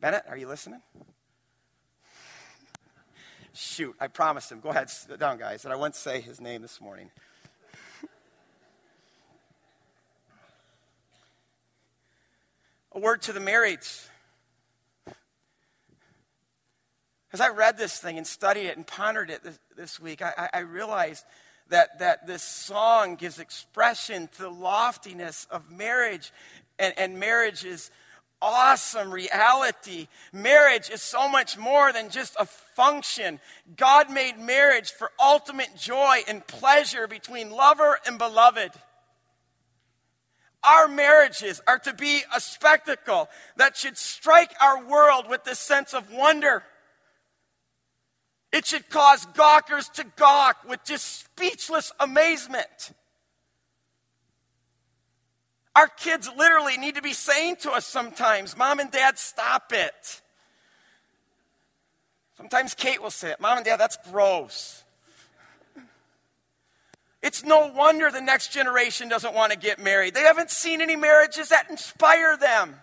Bennett, 0.00 0.24
are 0.28 0.36
you 0.36 0.46
listening? 0.46 0.82
Shoot, 3.54 3.96
I 3.98 4.08
promised 4.08 4.52
him. 4.52 4.60
Go 4.60 4.68
ahead, 4.68 4.90
sit 4.90 5.18
down, 5.18 5.38
guys. 5.38 5.64
And 5.64 5.72
I 5.72 5.76
won't 5.76 5.94
say 5.94 6.20
his 6.20 6.40
name 6.40 6.60
this 6.60 6.80
morning. 6.80 7.10
A 12.92 12.98
word 12.98 13.22
to 13.22 13.32
the 13.32 13.40
marrieds. 13.40 14.08
As 17.32 17.40
I 17.40 17.48
read 17.48 17.76
this 17.76 17.98
thing 17.98 18.18
and 18.18 18.26
studied 18.26 18.66
it 18.66 18.76
and 18.76 18.86
pondered 18.86 19.30
it 19.30 19.42
this, 19.42 19.58
this 19.76 20.00
week, 20.00 20.22
I, 20.22 20.48
I 20.52 20.60
realized 20.60 21.24
that, 21.68 21.98
that 21.98 22.26
this 22.26 22.42
song 22.42 23.16
gives 23.16 23.38
expression 23.38 24.28
to 24.36 24.42
the 24.42 24.50
loftiness 24.50 25.46
of 25.50 25.70
marriage. 25.70 26.32
And, 26.78 26.94
and 26.98 27.18
marriage 27.18 27.64
is 27.64 27.90
awesome 28.40 29.12
reality. 29.12 30.08
Marriage 30.32 30.90
is 30.90 31.02
so 31.02 31.28
much 31.28 31.56
more 31.56 31.92
than 31.92 32.10
just 32.10 32.36
a 32.38 32.46
function. 32.46 33.40
God 33.76 34.10
made 34.10 34.38
marriage 34.38 34.90
for 34.90 35.10
ultimate 35.20 35.76
joy 35.76 36.18
and 36.28 36.46
pleasure 36.46 37.06
between 37.06 37.50
lover 37.50 37.98
and 38.06 38.18
beloved. 38.18 38.72
Our 40.62 40.88
marriages 40.88 41.60
are 41.66 41.78
to 41.80 41.94
be 41.94 42.22
a 42.34 42.40
spectacle 42.40 43.28
that 43.56 43.76
should 43.76 43.96
strike 43.96 44.52
our 44.60 44.84
world 44.84 45.28
with 45.28 45.44
this 45.44 45.60
sense 45.60 45.94
of 45.94 46.12
wonder 46.12 46.64
it 48.52 48.64
should 48.64 48.88
cause 48.88 49.26
gawkers 49.34 49.88
to 49.90 50.04
gawk 50.16 50.66
with 50.66 50.82
just 50.82 51.24
speechless 51.24 51.92
amazement. 52.00 52.92
Our 55.76 55.88
kids 55.88 56.30
literally 56.38 56.78
need 56.78 56.94
to 56.94 57.02
be 57.02 57.12
saying 57.12 57.56
to 57.56 57.70
us 57.70 57.84
sometimes, 57.84 58.56
Mom 58.56 58.80
and 58.80 58.90
Dad, 58.90 59.18
stop 59.18 59.74
it. 59.74 60.22
Sometimes 62.38 62.74
Kate 62.74 63.02
will 63.02 63.10
say 63.10 63.32
it, 63.32 63.40
Mom 63.40 63.58
and 63.58 63.66
Dad, 63.66 63.76
that's 63.76 63.98
gross. 64.10 64.84
It's 67.22 67.44
no 67.44 67.70
wonder 67.74 68.10
the 68.10 68.22
next 68.22 68.52
generation 68.52 69.10
doesn't 69.10 69.34
want 69.34 69.52
to 69.52 69.58
get 69.58 69.78
married. 69.78 70.14
They 70.14 70.22
haven't 70.22 70.50
seen 70.50 70.80
any 70.80 70.96
marriages 70.96 71.50
that 71.50 71.68
inspire 71.68 72.38
them. 72.38 72.76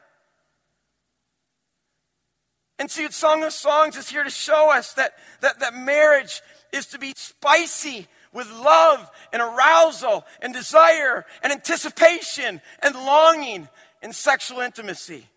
And 2.77 2.91
see, 2.91 3.09
Song 3.09 3.43
of 3.43 3.53
Songs 3.53 3.97
is 3.97 4.07
here 4.07 4.23
to 4.23 4.29
show 4.29 4.71
us 4.71 4.93
that, 4.93 5.13
that, 5.41 5.61
that 5.61 5.73
marriage 5.73 6.41
is 6.71 6.85
to 6.87 6.99
be 6.99 7.13
spicy 7.15 8.07
with 8.33 8.49
love 8.51 9.09
and 9.31 9.41
arousal 9.41 10.25
and 10.41 10.53
desire 10.53 11.25
and 11.41 11.53
anticipation 11.53 12.61
and 12.81 12.95
longing 12.95 13.69
and 14.01 14.13
sexual 14.13 14.59
intimacy. 14.59 15.27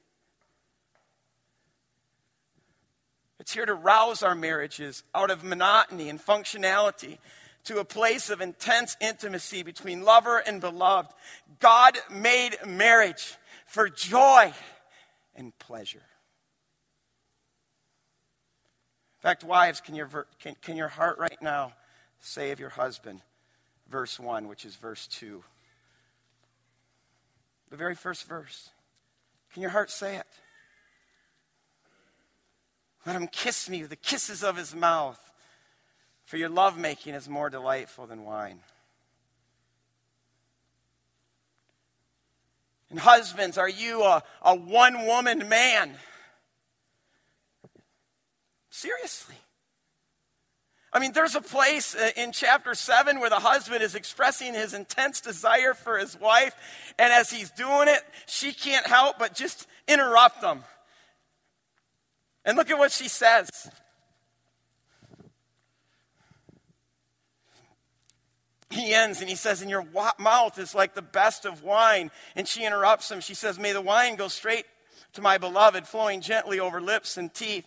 It's 3.38 3.52
here 3.52 3.66
to 3.66 3.74
rouse 3.74 4.22
our 4.22 4.34
marriages 4.34 5.04
out 5.14 5.30
of 5.30 5.44
monotony 5.44 6.08
and 6.08 6.20
functionality 6.20 7.18
to 7.64 7.78
a 7.78 7.84
place 7.84 8.30
of 8.30 8.40
intense 8.40 8.96
intimacy 9.00 9.62
between 9.62 10.02
lover 10.02 10.38
and 10.38 10.60
beloved. 10.60 11.12
God 11.60 11.98
made 12.10 12.56
marriage 12.66 13.36
for 13.66 13.88
joy 13.88 14.52
and 15.34 15.56
pleasure. 15.58 16.02
In 19.18 19.22
fact, 19.22 19.44
wives, 19.44 19.80
can 19.80 19.94
your, 19.94 20.26
can, 20.40 20.56
can 20.62 20.76
your 20.76 20.88
heart 20.88 21.18
right 21.18 21.40
now 21.42 21.72
say 22.20 22.50
of 22.50 22.60
your 22.60 22.70
husband, 22.70 23.20
verse 23.88 24.18
1, 24.18 24.48
which 24.48 24.64
is 24.64 24.76
verse 24.76 25.06
2? 25.06 25.42
The 27.70 27.76
very 27.76 27.94
first 27.94 28.26
verse. 28.28 28.70
Can 29.52 29.62
your 29.62 29.70
heart 29.70 29.90
say 29.90 30.16
it? 30.16 30.26
Let 33.04 33.16
him 33.16 33.28
kiss 33.28 33.68
me 33.68 33.82
with 33.82 33.90
the 33.90 33.96
kisses 33.96 34.42
of 34.42 34.56
his 34.56 34.74
mouth, 34.74 35.20
for 36.24 36.36
your 36.36 36.48
lovemaking 36.48 37.14
is 37.14 37.28
more 37.28 37.48
delightful 37.48 38.06
than 38.06 38.24
wine. 38.24 38.60
And 42.90 42.98
husbands, 42.98 43.58
are 43.58 43.68
you 43.68 44.02
a, 44.02 44.22
a 44.42 44.54
one 44.54 45.06
woman 45.06 45.48
man? 45.48 45.96
Seriously. 48.70 49.36
I 50.96 50.98
mean, 50.98 51.12
there's 51.12 51.34
a 51.34 51.42
place 51.42 51.94
uh, 51.94 52.08
in 52.16 52.32
chapter 52.32 52.74
7 52.74 53.20
where 53.20 53.28
the 53.28 53.36
husband 53.36 53.82
is 53.82 53.94
expressing 53.94 54.54
his 54.54 54.72
intense 54.72 55.20
desire 55.20 55.74
for 55.74 55.98
his 55.98 56.18
wife, 56.18 56.54
and 56.98 57.12
as 57.12 57.28
he's 57.28 57.50
doing 57.50 57.86
it, 57.86 58.00
she 58.24 58.54
can't 58.54 58.86
help 58.86 59.18
but 59.18 59.34
just 59.34 59.66
interrupt 59.86 60.42
him. 60.42 60.64
And 62.46 62.56
look 62.56 62.70
at 62.70 62.78
what 62.78 62.92
she 62.92 63.08
says. 63.08 63.50
He 68.70 68.94
ends 68.94 69.20
and 69.20 69.28
he 69.28 69.36
says, 69.36 69.60
And 69.60 69.68
your 69.68 69.82
wa- 69.82 70.14
mouth 70.18 70.58
is 70.58 70.74
like 70.74 70.94
the 70.94 71.02
best 71.02 71.44
of 71.44 71.62
wine. 71.62 72.10
And 72.36 72.48
she 72.48 72.64
interrupts 72.64 73.10
him. 73.10 73.20
She 73.20 73.34
says, 73.34 73.58
May 73.58 73.74
the 73.74 73.82
wine 73.82 74.16
go 74.16 74.28
straight 74.28 74.64
to 75.12 75.20
my 75.20 75.36
beloved, 75.36 75.86
flowing 75.86 76.22
gently 76.22 76.58
over 76.58 76.80
lips 76.80 77.18
and 77.18 77.34
teeth. 77.34 77.66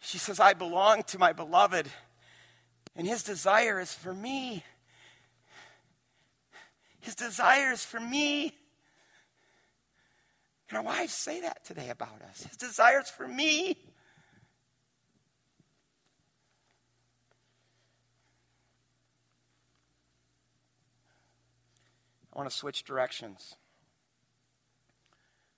She 0.00 0.18
says, 0.18 0.38
I 0.38 0.52
belong 0.52 1.04
to 1.04 1.18
my 1.18 1.32
beloved, 1.32 1.88
and 2.96 3.06
his 3.06 3.22
desire 3.22 3.78
is 3.78 3.92
for 3.92 4.14
me. 4.14 4.64
His 7.00 7.14
desire 7.14 7.72
is 7.72 7.84
for 7.84 8.00
me. 8.00 8.52
And 10.68 10.78
our 10.78 10.82
wives 10.82 11.12
say 11.12 11.42
that 11.42 11.64
today 11.64 11.90
about 11.90 12.20
us. 12.28 12.42
His 12.42 12.56
desire 12.56 13.00
is 13.00 13.08
for 13.08 13.28
me. 13.28 13.76
I 22.32 22.38
want 22.38 22.50
to 22.50 22.56
switch 22.56 22.82
directions. 22.82 23.56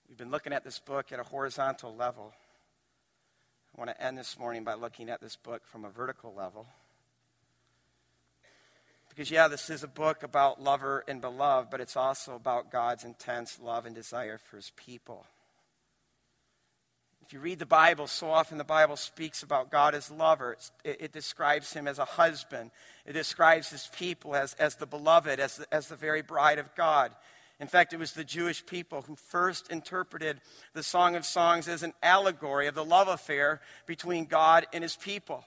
We've 0.09 0.19
been 0.19 0.31
looking 0.31 0.53
at 0.53 0.65
this 0.65 0.79
book 0.79 1.13
at 1.13 1.19
a 1.19 1.25
horizontal 1.25 1.95
level. 1.95 2.35
I 3.75 3.81
want 3.81 3.91
to 3.91 4.03
end 4.03 4.19
this 4.19 4.39
morning 4.39 4.65
by 4.65 4.75
looking 4.75 5.09
at 5.09 5.21
this 5.21 5.37
book 5.37 5.63
from 5.67 5.85
a 5.85 5.91
vertical 5.91 6.35
level. 6.35 6.67
Because, 9.19 9.33
yeah, 9.33 9.49
this 9.49 9.69
is 9.69 9.83
a 9.83 9.89
book 9.89 10.23
about 10.23 10.63
lover 10.63 11.03
and 11.09 11.21
beloved, 11.21 11.71
but 11.71 11.81
it's 11.81 11.97
also 11.97 12.37
about 12.37 12.71
God's 12.71 13.03
intense 13.03 13.59
love 13.61 13.85
and 13.85 13.93
desire 13.93 14.39
for 14.39 14.55
his 14.55 14.71
people. 14.77 15.27
If 17.27 17.33
you 17.33 17.41
read 17.41 17.59
the 17.59 17.67
Bible, 17.67 18.07
so 18.07 18.31
often 18.31 18.59
the 18.59 18.63
Bible 18.65 18.95
speaks 18.95 19.43
about 19.43 19.73
God 19.73 19.97
as 19.97 20.09
lover. 20.09 20.57
It, 20.85 20.99
it, 21.01 21.13
describes 21.13 21.73
him 21.73 21.89
as 21.89 21.99
a 21.99 22.05
husband. 22.05 22.71
It 23.07 23.15
describes 23.15 23.71
his 23.71 23.91
people 23.99 24.37
as, 24.37 24.55
as 24.55 24.77
the 24.77 24.87
beloved, 24.87 25.41
as 25.41 25.57
the, 25.57 25.67
as 25.75 25.89
the 25.89 25.97
very 25.97 26.23
bride 26.23 26.61
of 26.61 26.73
God. 26.77 27.11
In 27.59 27.67
fact, 27.67 27.93
it 27.93 27.99
was 27.99 28.13
the 28.13 28.23
Jewish 28.23 28.65
people 28.67 29.03
who 29.03 29.17
first 29.17 29.69
interpreted 29.73 30.41
the 30.75 30.85
Song 30.85 31.17
of 31.17 31.27
Songs 31.27 31.67
as 31.67 31.83
an 31.83 31.95
allegory 32.05 32.69
of 32.69 32.77
the 32.77 32.85
love 32.85 33.09
affair 33.09 33.63
between 33.85 34.27
God 34.27 34.69
and 34.73 34.85
his 34.85 34.95
people. 34.95 35.45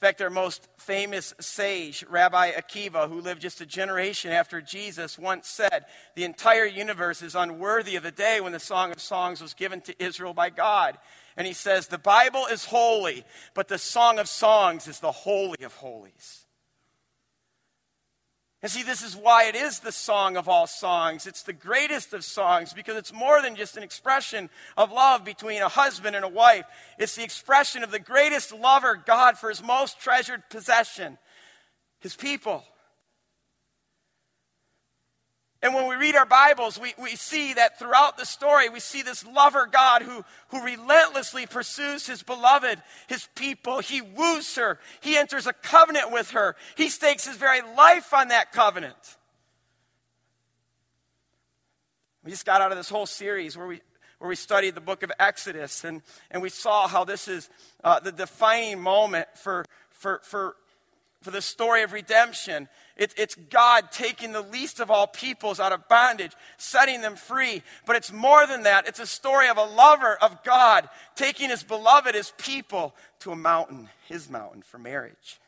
In 0.00 0.06
fact, 0.06 0.18
their 0.18 0.30
most 0.30 0.66
famous 0.78 1.34
sage, 1.40 2.06
Rabbi 2.08 2.52
Akiva, 2.52 3.06
who 3.06 3.20
lived 3.20 3.42
just 3.42 3.60
a 3.60 3.66
generation 3.66 4.32
after 4.32 4.62
Jesus, 4.62 5.18
once 5.18 5.46
said, 5.46 5.84
The 6.16 6.24
entire 6.24 6.64
universe 6.64 7.20
is 7.20 7.34
unworthy 7.34 7.96
of 7.96 8.02
the 8.02 8.10
day 8.10 8.40
when 8.40 8.52
the 8.54 8.60
Song 8.60 8.92
of 8.92 9.00
Songs 9.02 9.42
was 9.42 9.52
given 9.52 9.82
to 9.82 10.02
Israel 10.02 10.32
by 10.32 10.48
God. 10.48 10.96
And 11.36 11.46
he 11.46 11.52
says, 11.52 11.86
The 11.86 11.98
Bible 11.98 12.46
is 12.50 12.64
holy, 12.64 13.24
but 13.52 13.68
the 13.68 13.76
Song 13.76 14.18
of 14.18 14.26
Songs 14.26 14.88
is 14.88 15.00
the 15.00 15.12
holy 15.12 15.62
of 15.64 15.74
holies. 15.74 16.46
And 18.62 18.70
see, 18.70 18.82
this 18.82 19.02
is 19.02 19.16
why 19.16 19.44
it 19.44 19.54
is 19.54 19.80
the 19.80 19.92
song 19.92 20.36
of 20.36 20.46
all 20.46 20.66
songs. 20.66 21.26
It's 21.26 21.42
the 21.42 21.54
greatest 21.54 22.12
of 22.12 22.24
songs 22.24 22.74
because 22.74 22.96
it's 22.96 23.12
more 23.12 23.40
than 23.40 23.56
just 23.56 23.78
an 23.78 23.82
expression 23.82 24.50
of 24.76 24.92
love 24.92 25.24
between 25.24 25.62
a 25.62 25.68
husband 25.68 26.14
and 26.14 26.26
a 26.26 26.28
wife. 26.28 26.66
It's 26.98 27.16
the 27.16 27.24
expression 27.24 27.82
of 27.82 27.90
the 27.90 27.98
greatest 27.98 28.52
lover, 28.52 29.02
God, 29.06 29.38
for 29.38 29.48
his 29.48 29.62
most 29.62 29.98
treasured 29.98 30.42
possession, 30.50 31.16
his 32.00 32.14
people. 32.14 32.62
And 35.62 35.74
when 35.74 35.86
we 35.86 35.96
read 35.96 36.16
our 36.16 36.24
Bibles, 36.24 36.80
we, 36.80 36.94
we 36.98 37.16
see 37.16 37.52
that 37.52 37.78
throughout 37.78 38.16
the 38.16 38.24
story, 38.24 38.70
we 38.70 38.80
see 38.80 39.02
this 39.02 39.26
lover 39.26 39.68
God 39.70 40.00
who, 40.02 40.24
who 40.48 40.64
relentlessly 40.64 41.46
pursues 41.46 42.06
his 42.06 42.22
beloved, 42.22 42.80
his 43.08 43.28
people. 43.34 43.80
He 43.80 44.00
woos 44.00 44.56
her. 44.56 44.78
He 45.02 45.18
enters 45.18 45.46
a 45.46 45.52
covenant 45.52 46.12
with 46.12 46.30
her. 46.30 46.56
He 46.76 46.88
stakes 46.88 47.26
his 47.26 47.36
very 47.36 47.60
life 47.76 48.14
on 48.14 48.28
that 48.28 48.52
covenant. 48.52 49.16
We 52.24 52.30
just 52.30 52.46
got 52.46 52.62
out 52.62 52.72
of 52.72 52.78
this 52.78 52.88
whole 52.88 53.06
series 53.06 53.56
where 53.56 53.66
we, 53.66 53.80
where 54.18 54.28
we 54.28 54.36
studied 54.36 54.74
the 54.74 54.80
book 54.80 55.02
of 55.02 55.12
Exodus, 55.18 55.84
and, 55.84 56.00
and 56.30 56.42
we 56.42 56.48
saw 56.48 56.86
how 56.88 57.04
this 57.04 57.28
is 57.28 57.50
uh, 57.84 58.00
the 58.00 58.12
defining 58.12 58.80
moment 58.80 59.26
for, 59.34 59.64
for, 59.90 60.20
for, 60.24 60.56
for 61.22 61.30
the 61.30 61.42
story 61.42 61.82
of 61.82 61.92
redemption. 61.92 62.68
It, 63.00 63.14
it's 63.16 63.34
God 63.34 63.90
taking 63.90 64.32
the 64.32 64.42
least 64.42 64.78
of 64.78 64.90
all 64.90 65.06
peoples 65.06 65.58
out 65.58 65.72
of 65.72 65.88
bondage, 65.88 66.32
setting 66.58 67.00
them 67.00 67.16
free. 67.16 67.62
But 67.86 67.96
it's 67.96 68.12
more 68.12 68.46
than 68.46 68.64
that. 68.64 68.86
It's 68.86 69.00
a 69.00 69.06
story 69.06 69.48
of 69.48 69.56
a 69.56 69.64
lover 69.64 70.18
of 70.20 70.44
God 70.44 70.86
taking 71.16 71.48
his 71.48 71.62
beloved, 71.62 72.14
his 72.14 72.34
people, 72.36 72.94
to 73.20 73.32
a 73.32 73.36
mountain, 73.36 73.88
his 74.06 74.28
mountain, 74.28 74.60
for 74.60 74.76
marriage. 74.76 75.40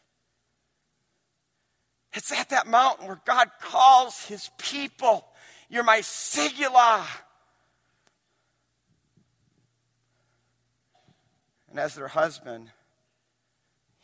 It's 2.14 2.32
at 2.32 2.48
that 2.48 2.66
mountain 2.66 3.06
where 3.06 3.20
God 3.26 3.50
calls 3.60 4.24
his 4.24 4.48
people, 4.56 5.26
You're 5.68 5.84
my 5.84 5.98
Segullah. 5.98 7.04
And 11.68 11.78
as 11.78 11.94
their 11.96 12.08
husband, 12.08 12.70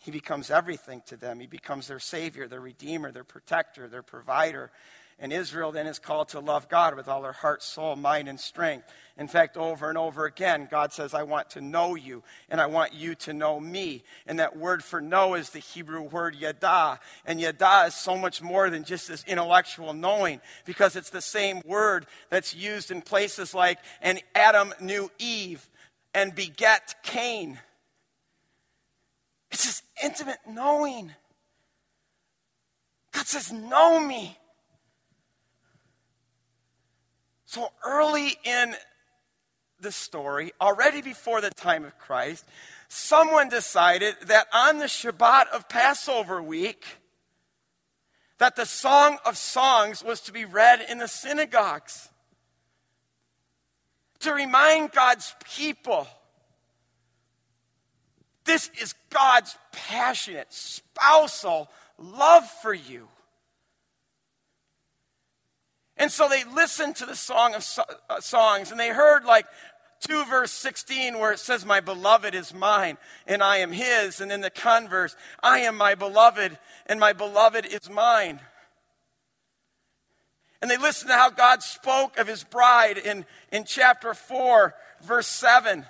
he 0.09 0.13
becomes 0.13 0.51
everything 0.51 1.03
to 1.05 1.19
them. 1.19 1.39
He 1.39 1.47
becomes 1.47 1.87
their 1.87 1.99
Savior, 1.99 2.49
their 2.49 2.63
Redeemer, 2.63 3.13
their 3.13 3.25
Protector, 3.25 3.89
their 3.89 4.03
Provider. 4.03 4.71
And 5.19 5.35
Israel 5.35 5.71
then 5.71 5.87
is 5.87 5.99
called 5.99 6.29
to 6.29 6.41
love 6.41 6.71
God 6.71 6.97
with 6.97 7.09
all 7.09 7.21
their 7.21 7.33
heart, 7.33 7.63
soul, 7.63 7.95
mind, 7.95 8.27
and 8.27 8.41
strength. 8.41 8.89
In 9.19 9.29
fact, 9.29 9.59
over 9.59 9.91
and 9.91 9.99
over 9.99 10.25
again, 10.25 10.67
God 10.71 10.95
says, 10.95 11.13
I 11.13 11.25
want 11.25 11.51
to 11.51 11.61
know 11.61 11.95
you, 11.95 12.23
and 12.49 12.59
I 12.59 12.69
want 12.69 12.95
you 12.95 13.17
to 13.17 13.35
know 13.35 13.61
me. 13.61 14.03
And 14.27 14.39
that 14.39 14.57
word 14.57 14.83
for 14.83 15.03
know 15.03 15.35
is 15.35 15.51
the 15.51 15.59
Hebrew 15.59 16.01
word 16.01 16.35
yada. 16.35 17.01
And 17.27 17.39
yada 17.39 17.89
is 17.89 17.95
so 17.95 18.17
much 18.17 18.41
more 18.41 18.71
than 18.71 18.85
just 18.85 19.09
this 19.09 19.25
intellectual 19.27 19.93
knowing, 19.93 20.41
because 20.65 20.97
it's 20.97 21.11
the 21.11 21.21
same 21.21 21.61
word 21.67 22.07
that's 22.31 22.55
used 22.55 22.91
in 22.91 23.03
places 23.03 23.53
like, 23.53 23.79
and 24.01 24.23
Adam 24.35 24.73
knew 24.81 25.11
Eve 25.19 25.69
and 26.15 26.35
beget 26.35 26.95
Cain. 27.03 27.59
It's 29.59 29.67
this 29.67 29.83
intimate 30.05 30.39
knowing. 30.49 31.11
God 33.11 33.27
says, 33.27 33.53
Know 33.53 33.99
me. 33.99 34.39
So 37.45 37.73
early 37.85 38.39
in 38.45 38.77
the 39.81 39.91
story, 39.91 40.53
already 40.61 41.03
before 41.03 41.41
the 41.41 41.51
time 41.51 41.85
of 41.85 41.99
Christ, 41.99 42.45
someone 42.87 43.49
decided 43.49 44.15
that 44.27 44.47
on 44.53 44.79
the 44.79 44.85
Shabbat 44.85 45.49
of 45.49 45.69
Passover 45.69 46.41
week, 46.41 46.85
that 48.39 48.55
the 48.55 48.65
Song 48.65 49.19
of 49.27 49.37
Songs 49.37 50.05
was 50.05 50.21
to 50.21 50.33
be 50.33 50.45
read 50.45 50.87
in 50.89 50.99
the 50.99 51.09
synagogues 51.09 52.11
to 54.21 54.33
remind 54.33 54.93
God's 54.93 55.35
people 55.45 56.07
this 58.49 58.71
is 58.81 58.95
God's 59.11 59.57
passionate, 59.73 60.47
spousal 60.51 61.69
love 61.99 62.49
for 62.63 62.73
you. 62.73 63.07
And 65.99 66.11
so 66.11 66.29
they 66.29 66.45
listened 66.45 66.97
to 66.97 67.07
the 67.07 67.15
Song 67.15 67.55
of 67.55 67.63
so- 67.63 67.85
uh, 68.09 68.21
Songs 68.21 68.71
and 68.71 68.81
they 68.81 68.89
heard 68.89 69.25
like 69.25 69.47
2 70.01 70.25
verse 70.25 70.53
16 70.53 71.19
where 71.19 71.33
it 71.33 71.41
says, 71.41 71.67
My 71.67 71.81
beloved 71.81 72.35
is 72.35 72.55
mine 72.55 72.97
and 73.27 73.43
I 73.43 73.59
am 73.59 73.71
his. 73.71 74.21
And 74.21 74.31
then 74.31 74.41
the 74.41 74.51
converse, 74.51 75.15
I 75.43 75.61
am 75.61 75.77
my 75.77 75.95
beloved 75.95 76.57
and 76.87 76.99
my 76.99 77.13
beloved 77.13 77.67
is 77.67 77.91
mine. 77.91 78.41
And 80.63 80.71
they 80.71 80.79
listened 80.79 81.11
to 81.11 81.17
how 81.17 81.31
God 81.31 81.63
spoke 81.63 82.17
of 82.17 82.27
his 82.27 82.45
bride 82.45 82.97
in, 82.97 83.27
in 83.53 83.65
chapter 83.65 84.15
4, 84.15 84.75
verse 85.03 85.27
7. 85.27 85.85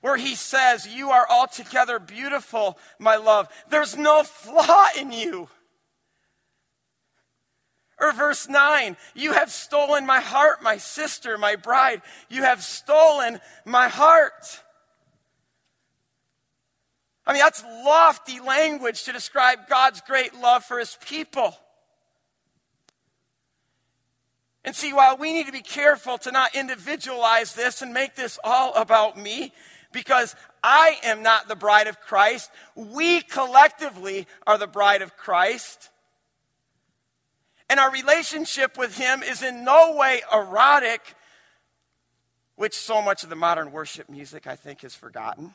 Where 0.00 0.16
he 0.16 0.34
says, 0.34 0.86
You 0.86 1.10
are 1.10 1.26
altogether 1.28 1.98
beautiful, 1.98 2.78
my 2.98 3.16
love. 3.16 3.48
There's 3.68 3.96
no 3.96 4.22
flaw 4.22 4.88
in 4.98 5.12
you. 5.12 5.48
Or 8.00 8.12
verse 8.12 8.48
9, 8.48 8.96
You 9.14 9.32
have 9.32 9.50
stolen 9.50 10.06
my 10.06 10.20
heart, 10.20 10.62
my 10.62 10.76
sister, 10.76 11.36
my 11.36 11.56
bride. 11.56 12.02
You 12.28 12.42
have 12.42 12.62
stolen 12.62 13.40
my 13.64 13.88
heart. 13.88 14.62
I 17.26 17.32
mean, 17.32 17.40
that's 17.40 17.62
lofty 17.84 18.40
language 18.40 19.04
to 19.04 19.12
describe 19.12 19.68
God's 19.68 20.00
great 20.00 20.34
love 20.34 20.64
for 20.64 20.78
his 20.78 20.96
people. 21.04 21.54
And 24.64 24.74
see, 24.74 24.92
while 24.92 25.16
we 25.16 25.32
need 25.32 25.46
to 25.46 25.52
be 25.52 25.60
careful 25.60 26.18
to 26.18 26.30
not 26.30 26.54
individualize 26.54 27.54
this 27.54 27.82
and 27.82 27.92
make 27.92 28.14
this 28.14 28.38
all 28.42 28.72
about 28.74 29.18
me, 29.18 29.52
because 29.98 30.36
I 30.62 30.96
am 31.02 31.24
not 31.24 31.48
the 31.48 31.56
bride 31.56 31.88
of 31.88 32.00
Christ. 32.00 32.52
We 32.76 33.20
collectively 33.20 34.28
are 34.46 34.56
the 34.56 34.68
bride 34.68 35.02
of 35.02 35.16
Christ. 35.16 35.90
And 37.68 37.80
our 37.80 37.90
relationship 37.90 38.78
with 38.78 38.96
Him 38.96 39.24
is 39.24 39.42
in 39.42 39.64
no 39.64 39.96
way 39.96 40.22
erotic, 40.32 41.16
which 42.54 42.74
so 42.74 43.02
much 43.02 43.24
of 43.24 43.28
the 43.28 43.34
modern 43.34 43.72
worship 43.72 44.08
music, 44.08 44.46
I 44.46 44.54
think, 44.54 44.82
has 44.82 44.94
forgotten. 44.94 45.52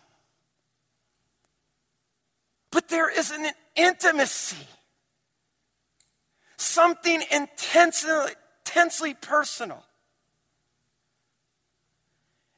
But 2.69 2.89
there 2.89 3.09
is 3.09 3.31
an 3.31 3.45
intimacy, 3.77 4.67
something 6.57 7.23
intensely, 7.31 8.33
intensely 8.65 9.13
personal 9.13 9.85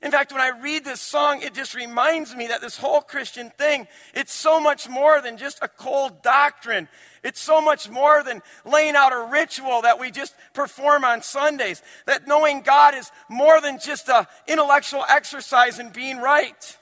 in 0.02 0.12
fact, 0.12 0.32
when 0.32 0.42
I 0.42 0.50
read 0.50 0.84
this 0.84 1.02
song, 1.02 1.42
it 1.42 1.54
just 1.54 1.74
reminds 1.74 2.36
me 2.36 2.48
that 2.48 2.62
this 2.62 2.78
whole 2.78 3.02
Christian 3.02 3.50
thing, 3.50 3.88
it's 4.14 4.34
so 4.34 4.60
much 4.60 4.90
more 4.90 5.22
than 5.22 5.38
just 5.38 5.60
a 5.64 5.68
cold 5.68 6.22
doctrine. 6.22 6.88
It's 7.24 7.40
so 7.40 7.60
much 7.62 7.90
more 7.90 8.22
than 8.22 8.44
laying 8.66 8.96
out 8.96 9.14
a 9.14 9.32
ritual 9.32 9.82
that 9.82 10.00
we 10.00 10.12
just 10.12 10.36
perform 10.54 11.06
on 11.06 11.22
Sundays. 11.24 11.82
That 12.06 12.28
knowing 12.28 12.62
God 12.62 12.94
is 12.94 13.10
more 13.30 13.60
than 13.62 13.80
just 13.80 14.10
an 14.10 14.26
intellectual 14.48 15.04
exercise 15.10 15.80
in 15.80 15.90
being 15.90 16.18
right. 16.18 16.78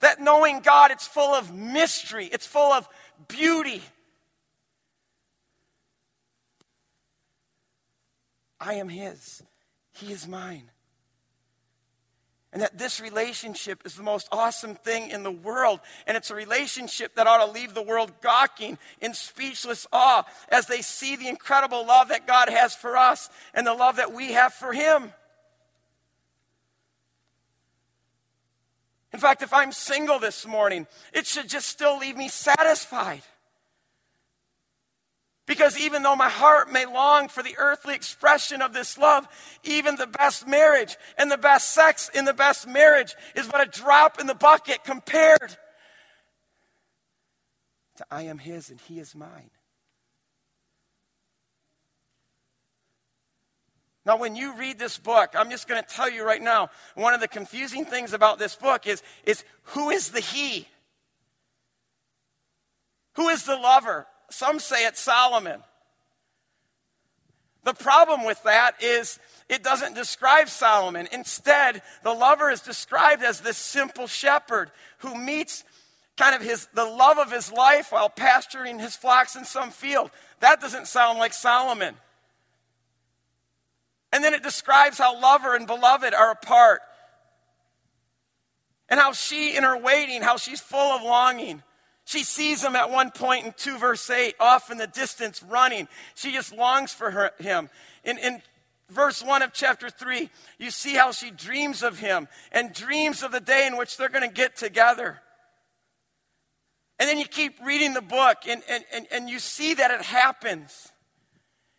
That 0.00 0.20
knowing 0.20 0.60
God, 0.60 0.90
it's 0.90 1.06
full 1.06 1.32
of 1.34 1.54
mystery, 1.54 2.28
it's 2.30 2.46
full 2.46 2.72
of 2.72 2.86
beauty. 3.28 3.80
I 8.60 8.74
am 8.74 8.90
His. 8.90 9.42
He 9.94 10.12
is 10.12 10.28
mine. 10.28 10.70
And 12.52 12.62
that 12.62 12.78
this 12.78 13.00
relationship 13.00 13.82
is 13.84 13.96
the 13.96 14.02
most 14.04 14.28
awesome 14.30 14.76
thing 14.76 15.10
in 15.10 15.24
the 15.24 15.30
world. 15.30 15.80
And 16.06 16.16
it's 16.16 16.30
a 16.30 16.36
relationship 16.36 17.16
that 17.16 17.26
ought 17.26 17.44
to 17.44 17.50
leave 17.50 17.74
the 17.74 17.82
world 17.82 18.12
gawking 18.20 18.78
in 19.00 19.12
speechless 19.12 19.88
awe 19.92 20.24
as 20.50 20.66
they 20.66 20.80
see 20.80 21.16
the 21.16 21.28
incredible 21.28 21.84
love 21.84 22.08
that 22.08 22.28
God 22.28 22.48
has 22.48 22.74
for 22.74 22.96
us 22.96 23.28
and 23.54 23.66
the 23.66 23.74
love 23.74 23.96
that 23.96 24.12
we 24.12 24.34
have 24.34 24.52
for 24.54 24.72
Him. 24.72 25.12
In 29.12 29.18
fact, 29.18 29.42
if 29.42 29.52
I'm 29.52 29.72
single 29.72 30.18
this 30.18 30.46
morning, 30.46 30.86
it 31.12 31.26
should 31.26 31.48
just 31.48 31.68
still 31.68 31.98
leave 31.98 32.16
me 32.16 32.28
satisfied. 32.28 33.22
Because 35.46 35.78
even 35.78 36.02
though 36.02 36.16
my 36.16 36.30
heart 36.30 36.72
may 36.72 36.86
long 36.86 37.28
for 37.28 37.42
the 37.42 37.54
earthly 37.58 37.94
expression 37.94 38.62
of 38.62 38.72
this 38.72 38.96
love, 38.96 39.28
even 39.62 39.96
the 39.96 40.06
best 40.06 40.48
marriage 40.48 40.96
and 41.18 41.30
the 41.30 41.36
best 41.36 41.72
sex 41.72 42.10
in 42.14 42.24
the 42.24 42.32
best 42.32 42.66
marriage 42.66 43.14
is 43.36 43.46
but 43.46 43.60
a 43.60 43.70
drop 43.70 44.18
in 44.18 44.26
the 44.26 44.34
bucket 44.34 44.84
compared 44.84 45.56
to 47.96 48.06
I 48.10 48.22
am 48.22 48.38
His 48.38 48.70
and 48.70 48.80
He 48.80 48.98
is 48.98 49.14
mine. 49.14 49.50
Now, 54.06 54.18
when 54.18 54.36
you 54.36 54.54
read 54.56 54.78
this 54.78 54.98
book, 54.98 55.34
I'm 55.34 55.50
just 55.50 55.66
going 55.66 55.82
to 55.82 55.88
tell 55.88 56.10
you 56.10 56.26
right 56.26 56.42
now, 56.42 56.68
one 56.94 57.14
of 57.14 57.20
the 57.20 57.28
confusing 57.28 57.86
things 57.86 58.12
about 58.12 58.38
this 58.38 58.54
book 58.54 58.86
is, 58.86 59.02
is 59.24 59.44
who 59.62 59.90
is 59.90 60.10
the 60.10 60.20
He? 60.20 60.68
Who 63.14 63.28
is 63.28 63.44
the 63.44 63.56
lover? 63.56 64.06
Some 64.30 64.58
say 64.58 64.86
it's 64.86 65.00
Solomon. 65.00 65.62
The 67.64 67.74
problem 67.74 68.24
with 68.24 68.42
that 68.42 68.82
is 68.82 69.18
it 69.48 69.62
doesn't 69.62 69.94
describe 69.94 70.48
Solomon. 70.48 71.08
Instead, 71.12 71.82
the 72.02 72.12
lover 72.12 72.50
is 72.50 72.60
described 72.60 73.22
as 73.22 73.40
this 73.40 73.56
simple 73.56 74.06
shepherd 74.06 74.70
who 74.98 75.16
meets 75.16 75.64
kind 76.16 76.34
of 76.34 76.42
his, 76.42 76.68
the 76.74 76.84
love 76.84 77.18
of 77.18 77.32
his 77.32 77.50
life 77.50 77.90
while 77.90 78.08
pasturing 78.08 78.78
his 78.78 78.94
flocks 78.94 79.34
in 79.34 79.44
some 79.44 79.70
field. 79.70 80.10
That 80.40 80.60
doesn't 80.60 80.88
sound 80.88 81.18
like 81.18 81.32
Solomon. 81.32 81.94
And 84.12 84.22
then 84.22 84.34
it 84.34 84.42
describes 84.42 84.98
how 84.98 85.20
lover 85.20 85.56
and 85.56 85.66
beloved 85.66 86.14
are 86.14 86.30
apart. 86.30 86.82
And 88.88 89.00
how 89.00 89.12
she, 89.12 89.56
in 89.56 89.64
her 89.64 89.76
waiting, 89.76 90.22
how 90.22 90.36
she's 90.36 90.60
full 90.60 90.92
of 90.92 91.02
longing. 91.02 91.62
She 92.04 92.22
sees 92.22 92.62
him 92.62 92.76
at 92.76 92.90
one 92.90 93.10
point 93.10 93.46
in 93.46 93.54
2 93.56 93.78
verse 93.78 94.08
8, 94.08 94.34
off 94.38 94.70
in 94.70 94.78
the 94.78 94.86
distance, 94.86 95.42
running. 95.42 95.88
She 96.14 96.32
just 96.32 96.54
longs 96.54 96.92
for 96.92 97.10
her, 97.10 97.30
him. 97.38 97.70
In, 98.04 98.18
in 98.18 98.42
verse 98.90 99.22
1 99.22 99.42
of 99.42 99.52
chapter 99.52 99.88
3, 99.88 100.28
you 100.58 100.70
see 100.70 100.94
how 100.94 101.12
she 101.12 101.30
dreams 101.30 101.82
of 101.82 101.98
him 101.98 102.28
and 102.52 102.72
dreams 102.72 103.22
of 103.22 103.32
the 103.32 103.40
day 103.40 103.66
in 103.66 103.76
which 103.76 103.96
they're 103.96 104.10
going 104.10 104.28
to 104.28 104.34
get 104.34 104.56
together. 104.56 105.20
And 106.98 107.08
then 107.08 107.18
you 107.18 107.26
keep 107.26 107.58
reading 107.64 107.94
the 107.94 108.02
book 108.02 108.38
and, 108.46 108.62
and, 108.68 108.84
and, 108.92 109.06
and 109.10 109.30
you 109.30 109.38
see 109.38 109.74
that 109.74 109.90
it 109.90 110.02
happens. 110.02 110.92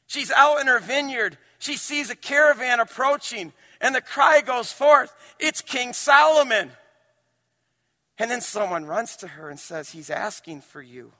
She's 0.07 0.31
out 0.31 0.59
in 0.59 0.67
her 0.67 0.79
vineyard. 0.79 1.37
She 1.59 1.77
sees 1.77 2.09
a 2.09 2.15
caravan 2.15 2.79
approaching, 2.79 3.53
and 3.81 3.95
the 3.95 4.01
cry 4.01 4.41
goes 4.41 4.71
forth 4.71 5.13
It's 5.39 5.61
King 5.61 5.93
Solomon. 5.93 6.71
And 8.17 8.31
then 8.31 8.41
someone 8.41 8.85
runs 8.85 9.17
to 9.17 9.27
her 9.27 9.49
and 9.49 9.59
says, 9.59 9.89
He's 9.89 10.09
asking 10.09 10.61
for 10.61 10.81
you. 10.81 11.11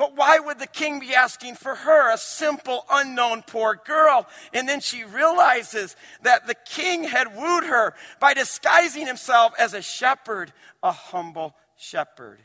But 0.00 0.16
why 0.16 0.38
would 0.38 0.58
the 0.58 0.66
king 0.66 0.98
be 0.98 1.14
asking 1.14 1.56
for 1.56 1.74
her, 1.74 2.10
a 2.10 2.16
simple, 2.16 2.86
unknown 2.90 3.42
poor 3.46 3.78
girl? 3.84 4.26
And 4.54 4.66
then 4.66 4.80
she 4.80 5.04
realizes 5.04 5.94
that 6.22 6.46
the 6.46 6.54
king 6.54 7.04
had 7.04 7.36
wooed 7.36 7.64
her 7.64 7.92
by 8.18 8.32
disguising 8.32 9.06
himself 9.06 9.52
as 9.58 9.74
a 9.74 9.82
shepherd, 9.82 10.54
a 10.82 10.90
humble 10.90 11.54
shepherd. 11.76 12.38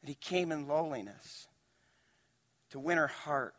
That 0.00 0.08
he 0.08 0.14
came 0.14 0.50
in 0.50 0.66
lowliness 0.66 1.46
to 2.70 2.80
win 2.80 2.96
her 2.96 3.08
heart 3.08 3.56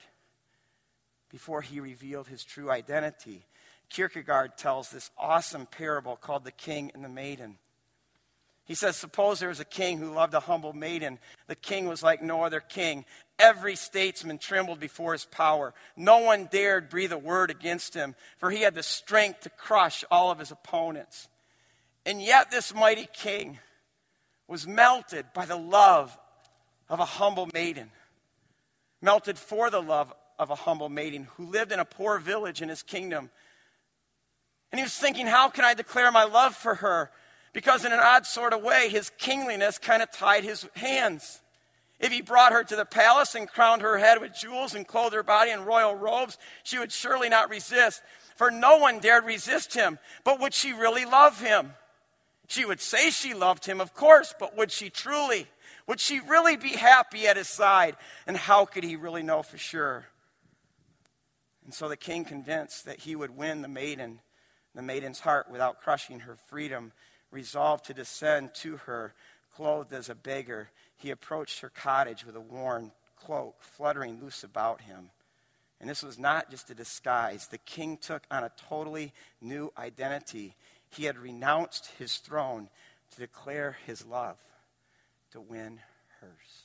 before 1.30 1.62
he 1.62 1.80
revealed 1.80 2.28
his 2.28 2.44
true 2.44 2.72
identity. 2.72 3.46
Kierkegaard 3.94 4.58
tells 4.58 4.90
this 4.90 5.12
awesome 5.20 5.68
parable 5.68 6.16
called 6.16 6.44
The 6.44 6.52
King 6.52 6.92
and 6.96 7.06
the 7.06 7.10
Maiden. 7.10 7.58
He 8.66 8.74
says, 8.74 8.96
Suppose 8.96 9.40
there 9.40 9.50
was 9.50 9.60
a 9.60 9.66
king 9.66 10.00
who 10.00 10.14
loved 10.14 10.34
a 10.34 10.40
humble 10.40 10.74
maiden. 10.74 11.20
The 11.48 11.56
king 11.56 11.88
was 11.88 12.02
like 12.02 12.22
no 12.22 12.44
other 12.44 12.60
king. 12.60 13.06
Every 13.38 13.76
statesman 13.76 14.40
trembled 14.40 14.80
before 14.80 15.14
his 15.14 15.26
power. 15.26 15.74
No 15.96 16.20
one 16.20 16.48
dared 16.52 16.90
breathe 16.90 17.12
a 17.12 17.18
word 17.18 17.52
against 17.52 17.94
him, 17.94 18.16
for 18.38 18.50
he 18.50 18.62
had 18.62 18.74
the 18.74 18.84
strength 18.84 19.42
to 19.42 19.50
crush 19.50 20.04
all 20.10 20.32
of 20.32 20.40
his 20.40 20.52
opponents. 20.52 21.28
And 22.06 22.22
yet, 22.22 22.50
this 22.50 22.74
mighty 22.74 23.08
king 23.14 23.60
was 24.48 24.68
melted 24.68 25.26
by 25.34 25.46
the 25.46 25.58
love 25.58 26.18
of 26.90 27.00
a 27.00 27.06
humble 27.06 27.50
maiden, 27.54 27.92
melted 29.02 29.38
for 29.38 29.70
the 29.70 29.82
love 29.82 30.12
of 30.40 30.50
a 30.50 30.56
humble 30.56 30.90
maiden 30.90 31.28
who 31.36 31.46
lived 31.46 31.72
in 31.72 31.80
a 31.80 31.86
poor 31.86 32.18
village 32.18 32.62
in 32.62 32.70
his 32.70 32.82
kingdom. 32.82 33.30
And 34.74 34.80
he 34.80 34.84
was 34.84 34.98
thinking, 34.98 35.28
How 35.28 35.48
can 35.48 35.64
I 35.64 35.74
declare 35.74 36.12
my 36.12 36.26
love 36.26 36.54
for 36.54 36.76
her? 36.76 37.12
because, 37.54 37.86
in 37.86 37.94
an 37.94 38.00
odd 38.00 38.26
sort 38.26 38.52
of 38.52 38.64
way, 38.64 38.90
his 38.90 39.12
kingliness 39.12 39.78
kind 39.78 40.02
of 40.02 40.12
tied 40.12 40.44
his 40.44 40.68
hands. 40.76 41.42
If 42.00 42.12
he 42.12 42.22
brought 42.22 42.52
her 42.52 42.64
to 42.64 42.76
the 42.76 42.86
palace 42.86 43.36
and 43.36 43.48
crowned 43.48 43.84
her 43.84 44.00
head 44.00 44.20
with 44.20 44.36
jewels 44.36 44.74
and 44.74 44.86
clothed 44.86 45.14
her 45.14 45.24
body 45.24 45.52
in 45.52 45.64
royal 45.64 45.96
robes, 45.96 46.38
she 46.64 46.80
would 46.80 46.92
surely 46.92 47.30
not 47.30 47.50
resist, 47.50 48.02
for 48.36 48.52
no 48.52 48.78
one 48.78 49.00
dared 49.00 49.26
resist 49.26 49.76
him. 49.76 50.00
But 50.26 50.40
would 50.40 50.54
she 50.54 50.74
really 50.74 51.06
love 51.06 51.40
him? 51.40 51.76
She 52.48 52.66
would 52.66 52.82
say 52.82 53.12
she 53.12 53.34
loved 53.34 53.66
him, 53.66 53.80
of 53.80 53.94
course, 53.94 54.34
but 54.38 54.58
would 54.58 54.72
she 54.72 54.90
truly? 54.90 55.48
Would 55.88 56.00
she 56.00 56.20
really 56.20 56.58
be 56.58 56.70
happy 56.70 57.28
at 57.28 57.38
his 57.38 57.48
side? 57.48 57.96
And 58.28 58.36
how 58.36 58.66
could 58.66 58.84
he 58.84 58.96
really 58.96 59.24
know 59.24 59.44
for 59.44 59.58
sure? 59.58 60.08
And 61.64 61.74
so 61.74 61.88
the 61.88 61.96
king, 61.96 62.26
convinced 62.26 62.86
that 62.86 63.02
he 63.02 63.16
would 63.16 63.38
win 63.38 63.62
the 63.62 63.70
maiden, 63.70 64.20
the 64.76 64.82
maiden's 64.82 65.20
heart 65.20 65.50
without 65.50 65.82
crushing 65.82 66.22
her 66.22 66.36
freedom, 66.36 66.92
resolved 67.32 67.86
to 67.86 67.94
descend 67.94 68.54
to 68.56 68.78
her, 68.78 69.14
clothed 69.56 69.94
as 69.94 70.10
a 70.10 70.16
beggar, 70.16 70.70
he 70.98 71.12
approached 71.12 71.60
her 71.60 71.70
cottage 71.70 72.26
with 72.26 72.36
a 72.36 72.42
worn 72.42 72.92
cloak 73.16 73.56
fluttering 73.60 74.20
loose 74.22 74.44
about 74.44 74.82
him. 74.82 75.10
And 75.80 75.90
this 75.90 76.04
was 76.04 76.18
not 76.18 76.50
just 76.50 76.70
a 76.70 76.76
disguise. 76.76 77.48
The 77.48 77.58
king 77.58 77.98
took 77.98 78.24
on 78.32 78.44
a 78.44 78.52
totally 78.70 79.12
new 79.42 79.72
identity. 79.78 80.56
He 80.90 81.06
had 81.06 81.18
renounced 81.18 81.92
his 81.98 82.18
throne 82.18 82.70
to 83.12 83.20
declare 83.20 83.78
his 83.86 84.06
love, 84.06 84.38
to 85.32 85.42
win 85.42 85.80
hers. 86.22 86.64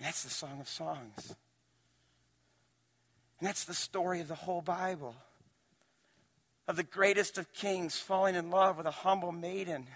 That's 0.00 0.24
the 0.24 0.30
Song 0.30 0.58
of 0.60 0.68
Songs. 0.68 1.34
And 3.40 3.48
that's 3.48 3.64
the 3.64 3.74
story 3.74 4.20
of 4.20 4.28
the 4.28 4.34
whole 4.34 4.60
Bible 4.60 5.16
of 6.70 6.76
the 6.76 6.84
greatest 6.84 7.36
of 7.36 7.52
kings 7.52 7.98
falling 7.98 8.36
in 8.36 8.48
love 8.48 8.76
with 8.76 8.86
a 8.86 8.92
humble 8.92 9.32
maiden. 9.32 9.88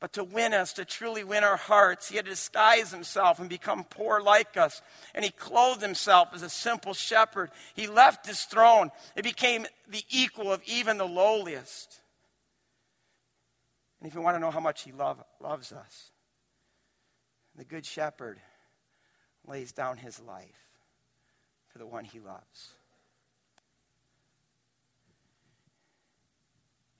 But 0.00 0.14
to 0.14 0.24
win 0.24 0.54
us, 0.54 0.72
to 0.74 0.86
truly 0.86 1.24
win 1.24 1.44
our 1.44 1.58
hearts, 1.58 2.08
he 2.08 2.16
had 2.16 2.24
to 2.24 2.30
disguise 2.30 2.90
himself 2.90 3.38
and 3.38 3.46
become 3.46 3.84
poor 3.84 4.22
like 4.22 4.56
us. 4.56 4.80
And 5.14 5.22
he 5.22 5.30
clothed 5.30 5.82
himself 5.82 6.28
as 6.32 6.42
a 6.42 6.48
simple 6.48 6.94
shepherd. 6.94 7.50
He 7.74 7.86
left 7.86 8.26
his 8.26 8.44
throne. 8.44 8.90
It 9.14 9.24
became 9.24 9.66
the 9.86 10.04
equal 10.08 10.50
of 10.50 10.62
even 10.64 10.96
the 10.96 11.04
lowliest. 11.04 12.00
And 14.00 14.08
if 14.08 14.14
you 14.14 14.22
want 14.22 14.36
to 14.36 14.40
know 14.40 14.50
how 14.50 14.60
much 14.60 14.84
he 14.84 14.92
love, 14.92 15.22
loves 15.38 15.70
us, 15.70 16.12
the 17.56 17.64
good 17.64 17.84
shepherd 17.84 18.38
lays 19.46 19.72
down 19.72 19.98
his 19.98 20.18
life 20.18 20.65
the 21.76 21.86
one 21.86 22.04
he 22.04 22.20
loves. 22.20 22.72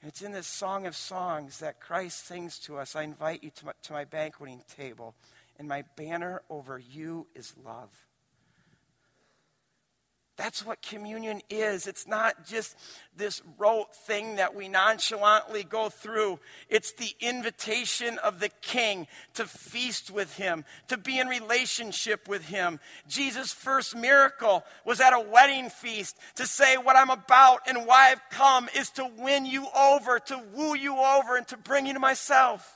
It's 0.03 0.23
in 0.23 0.31
this 0.31 0.47
Song 0.47 0.87
of 0.87 0.95
Songs 0.95 1.59
that 1.59 1.81
Christ 1.81 2.27
sings 2.27 2.59
to 2.61 2.77
us 2.77 2.95
I 2.95 3.03
invite 3.03 3.43
you 3.43 3.51
to 3.51 3.67
my, 3.67 3.73
to 3.83 3.93
my 3.93 4.05
banqueting 4.05 4.63
table, 4.77 5.15
and 5.59 5.67
my 5.67 5.83
banner 5.97 6.43
over 6.49 6.79
you 6.79 7.27
is 7.35 7.55
love. 7.65 7.91
That's 10.37 10.67
what 10.67 10.83
communion 10.83 11.41
is. 11.49 11.87
It's 11.87 12.07
not 12.07 12.47
just 12.47 12.77
this 13.17 13.41
rote 13.57 13.95
thing 13.95 14.37
that 14.37 14.55
we 14.55 14.69
nonchalantly 14.69 15.65
go 15.65 15.89
through. 15.89 16.41
It's 16.69 16.93
the 16.93 17.15
invitation 17.21 18.19
of 18.19 18.39
the 18.39 18.51
King 18.61 19.07
to 19.35 19.47
feast 19.47 20.11
with 20.11 20.37
Him, 20.37 20.67
to 20.89 20.99
be 20.99 21.19
in 21.19 21.29
relationship 21.29 22.29
with 22.29 22.49
Him. 22.49 22.81
Jesus' 23.09 23.53
first 23.53 23.97
miracle 23.97 24.63
was 24.85 25.01
at 25.01 25.15
a 25.15 25.21
wedding 25.21 25.71
feast 25.71 26.19
to 26.35 26.47
say, 26.47 26.77
What 26.77 26.97
I'm 26.97 27.11
about 27.11 27.61
and 27.67 27.87
why 27.87 28.11
I've 28.11 28.29
come 28.31 28.69
is 28.77 28.91
to 28.91 29.11
win 29.19 29.47
you 29.47 29.67
over, 29.75 30.19
to 30.19 30.43
woo 30.53 30.75
you 30.77 30.99
over, 30.99 31.37
and 31.37 31.49
to 31.49 31.57
bring 31.57 31.87
you 31.87 31.95
to 31.95 31.99
myself. 31.99 32.76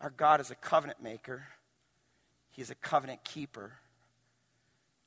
Our 0.00 0.10
God 0.10 0.40
is 0.40 0.50
a 0.50 0.54
covenant 0.54 1.02
maker, 1.02 1.42
He 2.50 2.62
is 2.62 2.70
a 2.70 2.74
covenant 2.74 3.22
keeper, 3.24 3.72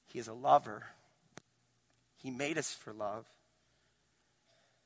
He 0.05 0.19
is 0.19 0.27
a 0.27 0.33
lover. 0.33 0.83
He 2.15 2.31
made 2.31 2.57
us 2.57 2.71
for 2.73 2.93
love. 2.93 3.25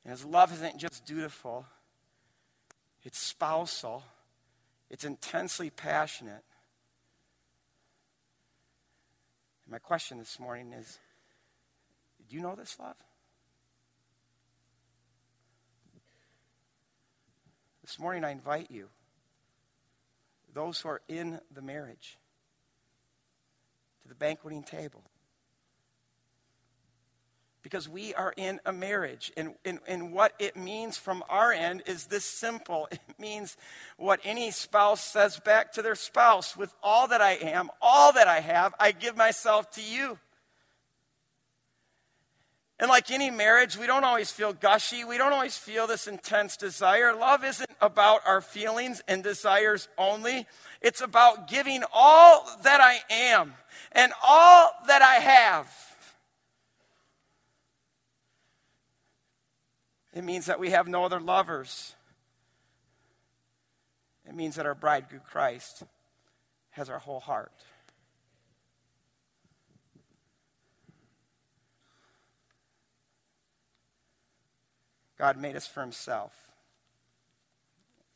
And 0.02 0.10
His 0.10 0.24
love 0.24 0.52
isn't 0.52 0.78
just 0.78 1.04
dutiful, 1.04 1.66
it's 3.04 3.18
spousal, 3.18 4.02
it's 4.90 5.04
intensely 5.04 5.70
passionate. 5.70 6.42
And 9.64 9.72
my 9.72 9.78
question 9.78 10.18
this 10.18 10.40
morning 10.40 10.72
is 10.72 10.98
do 12.28 12.36
you 12.36 12.42
know 12.42 12.54
this 12.54 12.78
love? 12.78 12.96
This 17.82 17.98
morning, 17.98 18.22
I 18.22 18.32
invite 18.32 18.70
you 18.70 18.88
those 20.58 20.80
who 20.80 20.88
are 20.88 21.02
in 21.06 21.38
the 21.54 21.62
marriage 21.62 22.18
to 24.02 24.08
the 24.08 24.14
banqueting 24.16 24.64
table. 24.64 25.04
Because 27.62 27.88
we 27.88 28.12
are 28.14 28.34
in 28.36 28.58
a 28.66 28.72
marriage. 28.72 29.30
And, 29.36 29.54
and, 29.64 29.78
and 29.86 30.12
what 30.12 30.32
it 30.40 30.56
means 30.56 30.96
from 30.96 31.22
our 31.28 31.52
end 31.52 31.84
is 31.86 32.06
this 32.06 32.24
simple 32.24 32.88
it 32.90 32.98
means 33.20 33.56
what 33.98 34.18
any 34.24 34.50
spouse 34.50 35.04
says 35.04 35.38
back 35.38 35.74
to 35.74 35.82
their 35.82 35.94
spouse 35.94 36.56
with 36.56 36.74
all 36.82 37.06
that 37.06 37.20
I 37.20 37.34
am, 37.34 37.70
all 37.80 38.12
that 38.14 38.26
I 38.26 38.40
have, 38.40 38.74
I 38.80 38.90
give 38.90 39.16
myself 39.16 39.70
to 39.72 39.80
you. 39.80 40.18
And 42.80 42.88
like 42.88 43.10
any 43.10 43.30
marriage, 43.30 43.76
we 43.76 43.86
don't 43.86 44.04
always 44.04 44.30
feel 44.30 44.52
gushy. 44.52 45.04
We 45.04 45.18
don't 45.18 45.32
always 45.32 45.56
feel 45.56 45.86
this 45.86 46.06
intense 46.06 46.56
desire. 46.56 47.14
Love 47.14 47.44
isn't 47.44 47.70
about 47.80 48.20
our 48.24 48.40
feelings 48.40 49.02
and 49.08 49.22
desires 49.22 49.88
only, 49.98 50.46
it's 50.80 51.00
about 51.00 51.48
giving 51.48 51.82
all 51.92 52.46
that 52.62 52.80
I 52.80 52.98
am 53.12 53.54
and 53.92 54.12
all 54.24 54.70
that 54.86 55.02
I 55.02 55.14
have. 55.14 55.68
It 60.14 60.22
means 60.24 60.46
that 60.46 60.58
we 60.58 60.70
have 60.70 60.88
no 60.88 61.04
other 61.04 61.20
lovers. 61.20 61.94
It 64.26 64.34
means 64.34 64.56
that 64.56 64.66
our 64.66 64.74
bridegroom 64.74 65.22
Christ 65.28 65.84
has 66.70 66.90
our 66.90 66.98
whole 66.98 67.20
heart. 67.20 67.52
God 75.18 75.36
made 75.36 75.56
us 75.56 75.66
for 75.66 75.80
himself, 75.80 76.32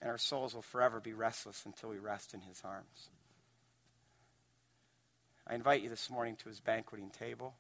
and 0.01 0.11
our 0.11 0.19
souls 0.19 0.55
will 0.55 0.63
forever 0.63 1.01
be 1.01 1.13
restless 1.13 1.65
until 1.67 1.91
we 1.91 1.99
rest 1.99 2.33
in 2.33 2.41
his 2.41 2.63
arms. 2.65 3.11
I 5.47 5.55
invite 5.55 5.83
you 5.83 5.89
this 5.89 6.09
morning 6.09 6.37
to 6.37 6.49
his 6.49 6.61
banqueting 6.61 7.11
table. 7.11 7.55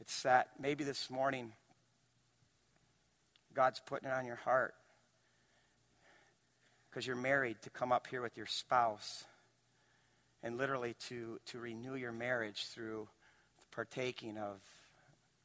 It's 0.00 0.12
set. 0.12 0.48
Maybe 0.60 0.84
this 0.84 1.08
morning, 1.08 1.52
God's 3.54 3.80
putting 3.80 4.10
it 4.10 4.12
on 4.12 4.26
your 4.26 4.36
heart 4.36 4.74
because 6.90 7.06
you're 7.06 7.16
married 7.16 7.56
to 7.62 7.70
come 7.70 7.92
up 7.92 8.06
here 8.06 8.20
with 8.20 8.36
your 8.36 8.46
spouse 8.46 9.24
and 10.42 10.58
literally 10.58 10.94
to, 11.08 11.40
to 11.46 11.58
renew 11.58 11.94
your 11.94 12.12
marriage 12.12 12.66
through 12.66 13.08
partaking 13.70 14.36
of 14.36 14.60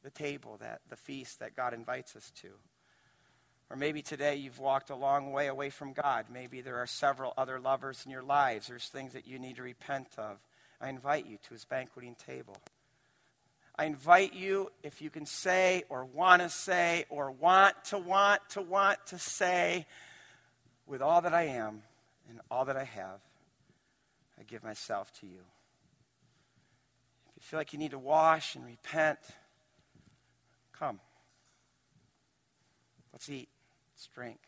the 0.02 0.10
table, 0.10 0.58
that 0.60 0.80
the 0.88 0.96
feast 0.96 1.40
that 1.40 1.56
God 1.56 1.74
invites 1.74 2.16
us 2.16 2.30
to. 2.42 2.48
Or 3.70 3.76
maybe 3.76 4.02
today 4.02 4.36
you've 4.36 4.58
walked 4.58 4.90
a 4.90 4.96
long 4.96 5.32
way 5.32 5.46
away 5.46 5.70
from 5.70 5.92
God. 5.92 6.26
Maybe 6.30 6.60
there 6.60 6.76
are 6.76 6.86
several 6.86 7.32
other 7.38 7.58
lovers 7.58 8.02
in 8.04 8.10
your 8.10 8.22
lives. 8.22 8.66
There's 8.66 8.88
things 8.88 9.14
that 9.14 9.26
you 9.26 9.38
need 9.38 9.56
to 9.56 9.62
repent 9.62 10.08
of. 10.18 10.36
I 10.80 10.90
invite 10.90 11.26
you 11.26 11.38
to 11.44 11.54
his 11.54 11.64
banqueting 11.64 12.16
table. 12.16 12.56
I 13.78 13.86
invite 13.86 14.34
you, 14.34 14.70
if 14.82 15.00
you 15.00 15.08
can 15.08 15.24
say 15.24 15.84
or 15.88 16.04
want 16.04 16.42
to 16.42 16.50
say 16.50 17.06
or 17.08 17.30
want 17.30 17.82
to 17.86 17.98
want 17.98 18.42
to 18.50 18.60
want 18.60 18.98
to 19.06 19.18
say, 19.18 19.86
with 20.86 21.00
all 21.00 21.22
that 21.22 21.32
I 21.32 21.44
am 21.44 21.82
and 22.28 22.40
all 22.50 22.66
that 22.66 22.76
I 22.76 22.84
have, 22.84 23.20
I 24.38 24.42
give 24.42 24.62
myself 24.62 25.10
to 25.20 25.26
you. 25.26 25.40
If 27.36 27.36
you 27.36 27.42
feel 27.42 27.60
like 27.60 27.72
you 27.72 27.78
need 27.78 27.92
to 27.92 27.98
wash 27.98 28.54
and 28.54 28.66
repent, 28.66 29.18
Come. 30.78 31.00
Let's 33.12 33.28
eat. 33.28 33.48
Let's 33.94 34.08
drink. 34.14 34.38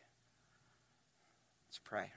Let's 1.68 1.80
pray. 1.84 2.10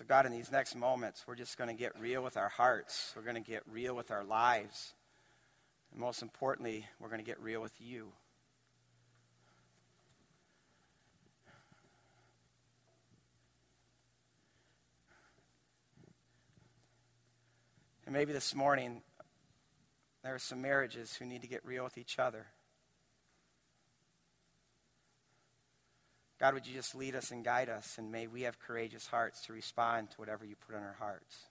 So, 0.00 0.06
God, 0.08 0.24
in 0.24 0.32
these 0.32 0.50
next 0.50 0.74
moments, 0.74 1.24
we're 1.26 1.34
just 1.34 1.58
going 1.58 1.68
to 1.68 1.76
get 1.76 1.92
real 2.00 2.22
with 2.22 2.38
our 2.38 2.48
hearts. 2.48 3.12
We're 3.14 3.20
going 3.20 3.34
to 3.34 3.42
get 3.42 3.62
real 3.70 3.94
with 3.94 4.10
our 4.10 4.24
lives. 4.24 4.94
And 5.92 6.00
most 6.00 6.22
importantly, 6.22 6.86
we're 6.98 7.10
going 7.10 7.20
to 7.20 7.26
get 7.26 7.38
real 7.38 7.60
with 7.60 7.74
you. 7.78 8.12
And 18.10 18.16
maybe 18.16 18.32
this 18.32 18.56
morning, 18.56 19.02
there 20.24 20.34
are 20.34 20.40
some 20.40 20.60
marriages 20.60 21.14
who 21.14 21.24
need 21.24 21.42
to 21.42 21.46
get 21.46 21.64
real 21.64 21.84
with 21.84 21.96
each 21.96 22.18
other. 22.18 22.46
God, 26.40 26.54
would 26.54 26.66
you 26.66 26.74
just 26.74 26.96
lead 26.96 27.14
us 27.14 27.30
and 27.30 27.44
guide 27.44 27.68
us, 27.68 27.98
and 27.98 28.10
may 28.10 28.26
we 28.26 28.42
have 28.42 28.58
courageous 28.58 29.06
hearts 29.06 29.42
to 29.42 29.52
respond 29.52 30.10
to 30.10 30.16
whatever 30.16 30.44
you 30.44 30.56
put 30.56 30.74
on 30.74 30.82
our 30.82 30.96
hearts. 30.98 31.49